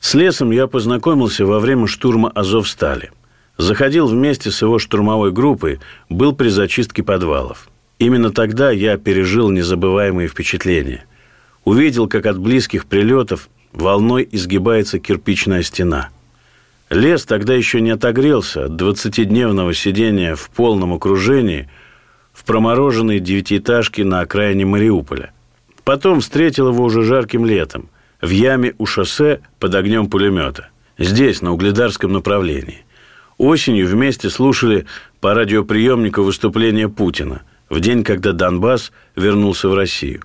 С 0.00 0.14
Лесом 0.14 0.50
я 0.50 0.66
познакомился 0.66 1.46
во 1.46 1.60
время 1.60 1.86
штурма 1.86 2.30
Азовстали. 2.30 3.10
Заходил 3.58 4.06
вместе 4.06 4.50
с 4.50 4.62
его 4.62 4.78
штурмовой 4.78 5.32
группой, 5.32 5.80
был 6.08 6.34
при 6.34 6.48
зачистке 6.48 7.02
подвалов. 7.02 7.68
Именно 7.98 8.30
тогда 8.30 8.70
я 8.70 8.98
пережил 8.98 9.50
незабываемые 9.50 10.28
впечатления. 10.28 11.04
Увидел, 11.64 12.08
как 12.08 12.26
от 12.26 12.38
близких 12.38 12.86
прилетов 12.86 13.48
волной 13.72 14.28
изгибается 14.30 14.98
кирпичная 14.98 15.62
стена– 15.62 16.10
Лес 16.90 17.24
тогда 17.24 17.54
еще 17.54 17.80
не 17.80 17.90
отогрелся 17.90 18.66
от 18.66 18.76
двадцатидневного 18.76 19.74
сидения 19.74 20.36
в 20.36 20.48
полном 20.50 20.92
окружении 20.92 21.68
в 22.32 22.44
промороженной 22.44 23.18
девятиэтажке 23.18 24.04
на 24.04 24.20
окраине 24.20 24.66
Мариуполя. 24.66 25.32
Потом 25.82 26.20
встретил 26.20 26.68
его 26.68 26.84
уже 26.84 27.02
жарким 27.02 27.44
летом 27.44 27.88
в 28.20 28.30
яме 28.30 28.74
у 28.78 28.86
шоссе 28.86 29.40
под 29.58 29.74
огнем 29.74 30.08
пулемета. 30.08 30.68
Здесь, 30.96 31.42
на 31.42 31.52
угледарском 31.52 32.12
направлении. 32.12 32.84
Осенью 33.38 33.86
вместе 33.88 34.30
слушали 34.30 34.86
по 35.20 35.34
радиоприемнику 35.34 36.22
выступление 36.22 36.88
Путина 36.88 37.42
в 37.68 37.80
день, 37.80 38.04
когда 38.04 38.32
Донбасс 38.32 38.92
вернулся 39.14 39.68
в 39.68 39.74
Россию. 39.74 40.22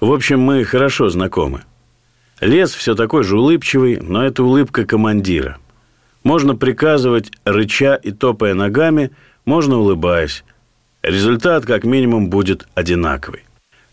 В 0.00 0.12
общем, 0.12 0.40
мы 0.40 0.64
хорошо 0.64 1.08
знакомы. 1.08 1.62
Лес 2.40 2.72
все 2.74 2.94
такой 2.94 3.24
же 3.24 3.38
улыбчивый, 3.38 3.98
но 4.00 4.24
это 4.24 4.44
улыбка 4.44 4.84
командира– 4.84 5.58
можно 6.28 6.54
приказывать, 6.54 7.30
рыча 7.44 7.94
и 7.94 8.10
топая 8.10 8.54
ногами, 8.54 9.12
можно 9.44 9.78
улыбаясь. 9.78 10.44
Результат, 11.02 11.64
как 11.64 11.84
минимум, 11.84 12.28
будет 12.28 12.68
одинаковый. 12.74 13.44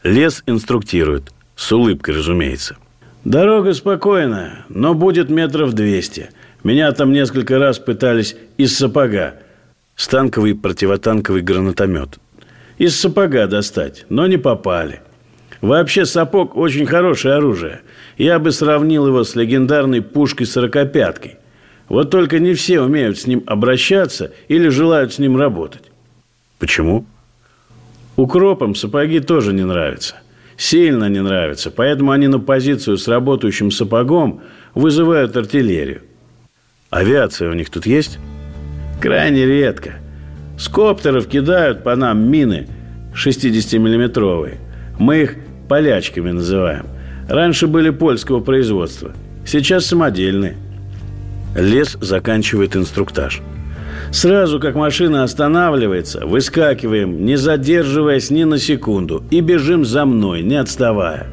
Лес 0.04 0.44
инструктирует, 0.46 1.32
с 1.56 1.72
улыбкой, 1.72 2.16
разумеется. 2.16 2.76
Дорога 3.24 3.74
спокойная, 3.74 4.66
но 4.70 4.94
будет 4.94 5.30
метров 5.30 5.72
двести. 5.72 6.30
Меня 6.66 6.92
там 6.94 7.14
несколько 7.14 7.60
раз 7.60 7.78
пытались 7.78 8.36
из 8.58 8.76
сапога. 8.76 9.36
Станковый 9.96 10.56
противотанковый 10.56 11.44
гранатомет. 11.44 12.18
Из 12.80 13.00
сапога 13.00 13.46
достать, 13.46 14.08
но 14.10 14.26
не 14.26 14.38
попали. 14.38 15.02
Вообще 15.62 16.08
сапог 16.08 16.58
очень 16.58 16.88
хорошее 16.88 17.36
оружие. 17.36 17.82
Я 18.18 18.40
бы 18.40 18.52
сравнил 18.52 19.06
его 19.06 19.24
с 19.24 19.36
легендарной 19.36 20.02
пушкой-сорокопяткой. 20.02 21.36
Вот 21.88 22.10
только 22.10 22.40
не 22.40 22.56
все 22.56 22.82
умеют 22.82 23.20
с 23.20 23.28
ним 23.28 23.44
обращаться 23.46 24.34
или 24.48 24.68
желают 24.70 25.14
с 25.14 25.20
ним 25.20 25.38
работать. 25.38 25.84
Почему? 26.58 27.06
Укропам 28.16 28.74
сапоги 28.74 29.20
тоже 29.20 29.54
не 29.54 29.64
нравятся. 29.64 30.16
Сильно 30.58 31.10
не 31.10 31.22
нравятся. 31.22 31.70
Поэтому 31.70 32.10
они 32.10 32.28
на 32.28 32.40
позицию 32.40 32.98
с 32.98 33.08
работающим 33.08 33.70
сапогом 33.70 34.42
вызывают 34.74 35.38
артиллерию. 35.38 36.02
Авиация 36.96 37.50
у 37.50 37.54
них 37.54 37.70
тут 37.70 37.86
есть? 37.86 38.20
Крайне 39.02 39.46
редко. 39.46 39.96
С 40.58 40.70
коптеров 40.70 41.28
кидают 41.28 41.84
по 41.84 41.94
нам 41.98 42.32
мины 42.32 42.70
60-миллиметровые. 43.14 44.60
Мы 44.98 45.24
их 45.24 45.36
полячками 45.68 46.32
называем. 46.32 46.86
Раньше 47.28 47.68
были 47.68 47.90
польского 47.90 48.40
производства. 48.40 49.12
Сейчас 49.46 49.88
самодельные. 49.88 50.56
Лес 51.54 51.98
заканчивает 52.00 52.78
инструктаж. 52.78 53.42
Сразу, 54.14 54.62
как 54.62 54.76
машина 54.76 55.24
останавливается, 55.24 56.26
выскакиваем, 56.26 57.26
не 57.26 57.36
задерживаясь 57.36 58.30
ни 58.30 58.46
на 58.46 58.58
секунду, 58.58 59.22
и 59.32 59.42
бежим 59.42 59.84
за 59.84 60.06
мной, 60.06 60.44
не 60.44 60.56
отставая. 60.56 61.28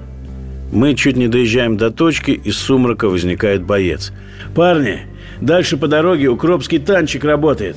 Мы 0.73 0.95
чуть 0.95 1.17
не 1.17 1.29
доезжаем 1.29 1.77
до 1.77 1.93
точки, 1.93 2.33
из 2.33 2.57
сумрака 2.57 3.09
возникает 3.09 3.63
боец. 3.63 4.13
«Парни, 4.57 5.03
дальше 5.45 5.77
по 5.77 5.89
дороге 5.89 6.29
укропский 6.29 6.79
танчик 6.79 7.25
работает». 7.25 7.77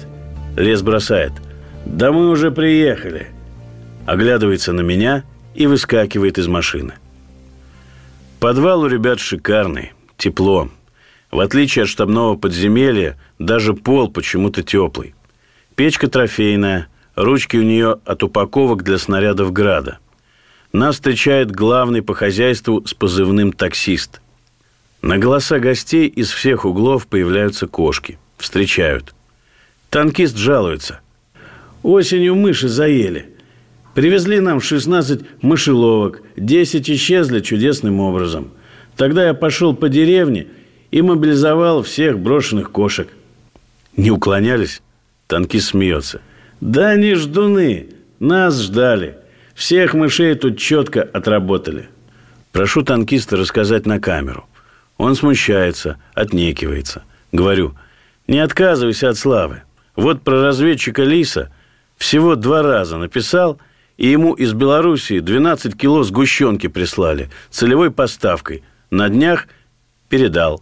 Лес 0.56 0.82
бросает. 0.82 1.34
«Да 1.86 2.12
мы 2.12 2.30
уже 2.30 2.52
приехали». 2.52 3.28
Оглядывается 4.06 4.72
на 4.72 4.82
меня 4.82 5.24
и 5.56 5.68
выскакивает 5.68 6.38
из 6.38 6.48
машины. 6.48 6.94
Подвал 8.40 8.82
у 8.82 8.88
ребят 8.88 9.20
шикарный, 9.20 9.94
тепло. 10.18 10.70
В 11.32 11.40
отличие 11.40 11.84
от 11.84 11.90
штабного 11.90 12.36
подземелья, 12.36 13.18
даже 13.40 13.74
пол 13.74 14.10
почему-то 14.10 14.62
теплый. 14.62 15.16
Печка 15.76 16.08
трофейная, 16.08 16.88
ручки 17.16 17.58
у 17.58 17.64
нее 17.64 17.98
от 18.06 18.24
упаковок 18.24 18.84
для 18.84 18.98
снарядов 18.98 19.52
«Града». 19.52 19.98
Нас 20.72 20.96
встречает 20.96 21.52
главный 21.52 22.02
по 22.02 22.14
хозяйству 22.14 22.86
с 22.86 22.94
позывным 22.94 23.52
«таксист». 23.52 24.22
На 25.06 25.18
голоса 25.18 25.60
гостей 25.60 26.08
из 26.08 26.32
всех 26.32 26.66
углов 26.66 27.08
появляются 27.08 27.68
кошки. 27.68 28.20
Встречают. 28.38 29.16
Танкист 29.90 30.36
жалуется. 30.36 31.00
Осенью 31.82 32.36
мыши 32.36 32.68
заели. 32.68 33.30
Привезли 33.94 34.42
нам 34.42 34.60
16 34.60 35.22
мышеловок, 35.42 36.22
10 36.36 36.90
исчезли 36.90 37.40
чудесным 37.40 38.02
образом. 38.02 38.52
Тогда 38.98 39.26
я 39.26 39.34
пошел 39.34 39.74
по 39.74 39.88
деревне– 39.88 40.48
и 40.96 41.02
мобилизовал 41.02 41.84
всех 41.84 42.20
брошенных 42.20 42.72
кошек. 42.72 43.10
Не 43.98 44.12
уклонялись? 44.12 44.82
Танкист 45.28 45.72
смеется. 45.72 46.22
Да 46.62 46.92
они 46.92 47.16
ждуны, 47.16 47.88
нас 48.22 48.62
ждали. 48.62 49.18
Всех 49.56 49.94
мышей 49.94 50.36
тут 50.36 50.58
четко 50.58 51.04
отработали. 51.04 51.90
Прошу 52.54 52.82
танкиста 52.82 53.36
рассказать 53.36 53.86
на 53.86 54.00
камеру. 54.00 54.46
Он 54.98 55.16
смущается, 55.16 55.98
отнекивается. 56.14 57.04
Говорю, 57.32 57.76
не 58.28 58.40
отказывайся 58.40 59.10
от 59.10 59.18
славы. 59.18 59.64
Вот 59.96 60.22
про 60.22 60.42
разведчика 60.42 61.04
Лиса 61.04 61.52
всего 61.98 62.36
два 62.36 62.62
раза 62.62 62.98
написал, 62.98 63.60
и 63.98 64.08
ему 64.08 64.34
из 64.34 64.54
Белоруссии 64.54 65.20
12 65.20 65.78
кило 65.78 66.04
сгущенки 66.04 66.68
прислали 66.68 67.30
целевой 67.50 67.92
поставкой. 67.92 68.64
На 68.90 69.10
днях 69.10 69.48
передал. 70.10 70.62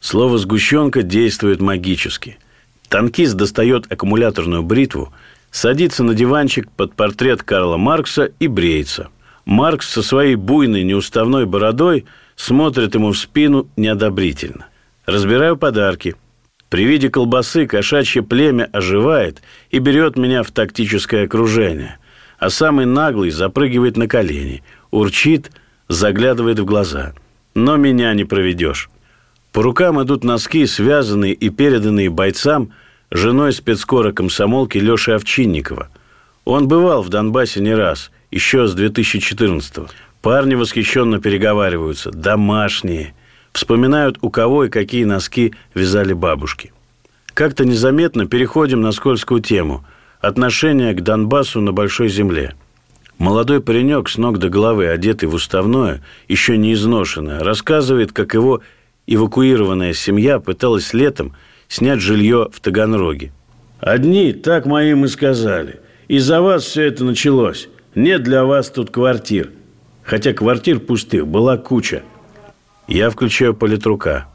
Слово 0.00 0.38
«сгущенка» 0.38 1.02
действует 1.02 1.60
магически. 1.60 2.38
Танкист 2.88 3.34
достает 3.34 3.90
аккумуляторную 3.90 4.62
бритву, 4.62 5.12
садится 5.50 6.04
на 6.04 6.14
диванчик 6.14 6.70
под 6.70 6.94
портрет 6.94 7.42
Карла 7.42 7.76
Маркса 7.76 8.30
и 8.38 8.46
бреется. 8.46 9.08
Маркс 9.44 9.88
со 9.88 10.02
своей 10.02 10.34
буйной 10.34 10.84
неуставной 10.84 11.46
бородой 11.46 12.04
смотрит 12.36 12.94
ему 12.94 13.12
в 13.12 13.18
спину 13.18 13.68
неодобрительно. 13.76 14.66
Разбираю 15.06 15.56
подарки. 15.56 16.14
При 16.68 16.84
виде 16.84 17.08
колбасы 17.08 17.66
кошачье 17.66 18.22
племя 18.22 18.68
оживает 18.72 19.42
и 19.70 19.78
берет 19.78 20.16
меня 20.16 20.42
в 20.42 20.50
тактическое 20.50 21.24
окружение. 21.24 21.98
А 22.38 22.50
самый 22.50 22.86
наглый 22.86 23.30
запрыгивает 23.30 23.96
на 23.96 24.08
колени, 24.08 24.62
урчит, 24.90 25.50
заглядывает 25.88 26.58
в 26.58 26.64
глаза. 26.64 27.14
Но 27.54 27.76
меня 27.76 28.12
не 28.14 28.24
проведешь. 28.24 28.90
По 29.52 29.62
рукам 29.62 30.02
идут 30.02 30.22
носки, 30.22 30.66
связанные 30.66 31.32
и 31.32 31.48
переданные 31.48 32.10
бойцам 32.10 32.72
женой 33.10 33.52
спецкора 33.52 34.12
комсомолки 34.12 34.76
Леши 34.76 35.12
Овчинникова. 35.12 35.88
Он 36.44 36.68
бывал 36.68 37.02
в 37.02 37.08
Донбассе 37.08 37.60
не 37.60 37.74
раз, 37.74 38.10
еще 38.30 38.66
с 38.66 38.76
2014-го. 38.76 39.88
Парни 40.26 40.56
восхищенно 40.56 41.20
переговариваются. 41.20 42.10
Домашние. 42.10 43.14
Вспоминают, 43.52 44.18
у 44.22 44.30
кого 44.30 44.64
и 44.64 44.68
какие 44.68 45.04
носки 45.04 45.54
вязали 45.72 46.14
бабушки. 46.14 46.72
Как-то 47.32 47.64
незаметно 47.64 48.26
переходим 48.26 48.80
на 48.80 48.90
скользкую 48.90 49.40
тему– 49.40 49.86
отношение 50.20 50.94
к 50.94 51.00
Донбассу 51.00 51.60
на 51.60 51.70
Большой 51.70 52.08
Земле. 52.08 52.56
Молодой 53.18 53.60
паренек 53.60 54.08
с 54.08 54.18
ног 54.18 54.38
до 54.38 54.48
головы, 54.48 54.88
одетый 54.88 55.28
в 55.28 55.34
уставное, 55.34 56.02
еще 56.26 56.56
не 56.56 56.72
изношенное, 56.72 57.38
рассказывает, 57.38 58.10
как 58.10 58.34
его 58.34 58.62
Эвакуированная 59.06 59.92
семья 59.92 60.40
пыталась 60.40 60.92
летом 60.92 61.36
снять 61.68 62.00
жилье 62.00 62.48
в 62.52 62.58
Таганроге. 62.58 63.30
Одни 63.78 64.32
так 64.32 64.66
моим 64.66 65.04
и 65.04 65.08
сказали. 65.08 65.78
Из-за 66.08 66.40
вас 66.40 66.64
все 66.64 66.82
это 66.82 67.04
началось. 67.04 67.68
Нет 67.94 68.24
для 68.24 68.44
вас 68.44 68.70
тут 68.70 68.90
квартир. 68.90 69.52
Хотя 70.06 70.32
квартир 70.32 70.78
пустых 70.78 71.26
была 71.26 71.58
куча. 71.58 72.04
Я 72.86 73.10
включаю 73.10 73.54
политрука. 73.54 74.28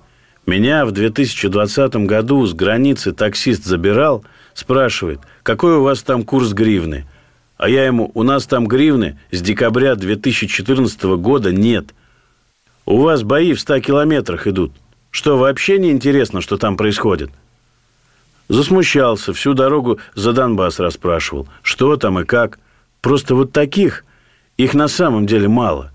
Меня 0.46 0.86
в 0.86 0.92
2020 0.92 1.96
году 2.08 2.46
с 2.46 2.54
границы 2.54 3.14
таксист 3.14 3.64
забирал, 3.64 4.26
спрашивает, 4.54 5.22
какой 5.44 5.78
у 5.78 5.84
вас 5.84 6.04
там 6.04 6.24
курс 6.24 6.52
гривны? 6.52 7.06
А 7.58 7.70
я 7.70 7.86
ему, 7.86 8.12
у 8.16 8.24
нас 8.24 8.48
там 8.48 8.68
гривны 8.68 9.18
с 9.32 9.42
декабря 9.42 9.96
2014 9.96 11.04
года 11.04 11.54
нет. 11.54 11.94
У 12.86 12.98
вас 12.98 13.24
бои 13.24 13.54
в 13.54 13.62
100 13.62 13.80
километрах 13.80 14.48
идут. 14.48 14.74
Что, 15.10 15.38
вообще 15.38 15.80
не 15.80 15.92
интересно, 15.92 16.42
что 16.42 16.58
там 16.58 16.76
происходит? 16.76 17.32
Засмущался, 18.50 19.32
всю 19.32 19.54
дорогу 19.54 20.00
за 20.16 20.34
Донбасс 20.34 20.80
расспрашивал. 20.80 21.48
Что 21.62 21.96
там 21.96 22.20
и 22.20 22.26
как. 22.26 22.60
Просто 23.00 23.36
вот 23.36 23.54
таких, 23.54 24.04
их 24.64 24.74
на 24.74 24.88
самом 24.88 25.26
деле 25.26 25.48
мало. 25.48 25.92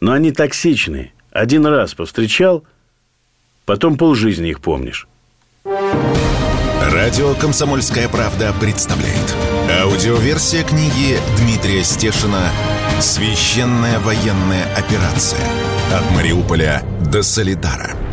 Но 0.00 0.12
они 0.12 0.30
токсичные. 0.30 1.12
Один 1.32 1.66
раз 1.66 1.94
повстречал, 1.94 2.64
потом 3.64 3.96
полжизни 3.96 4.50
их 4.50 4.60
помнишь. 4.60 5.08
Радио 6.92 7.34
«Комсомольская 7.34 8.08
правда» 8.08 8.54
представляет. 8.60 9.34
Аудиоверсия 9.82 10.62
книги 10.62 11.18
Дмитрия 11.38 11.82
Стешина 11.82 12.48
«Священная 13.00 13.98
военная 13.98 14.64
операция. 14.76 15.44
От 15.92 16.08
Мариуполя 16.14 16.82
до 17.12 17.22
Солидара». 17.22 18.05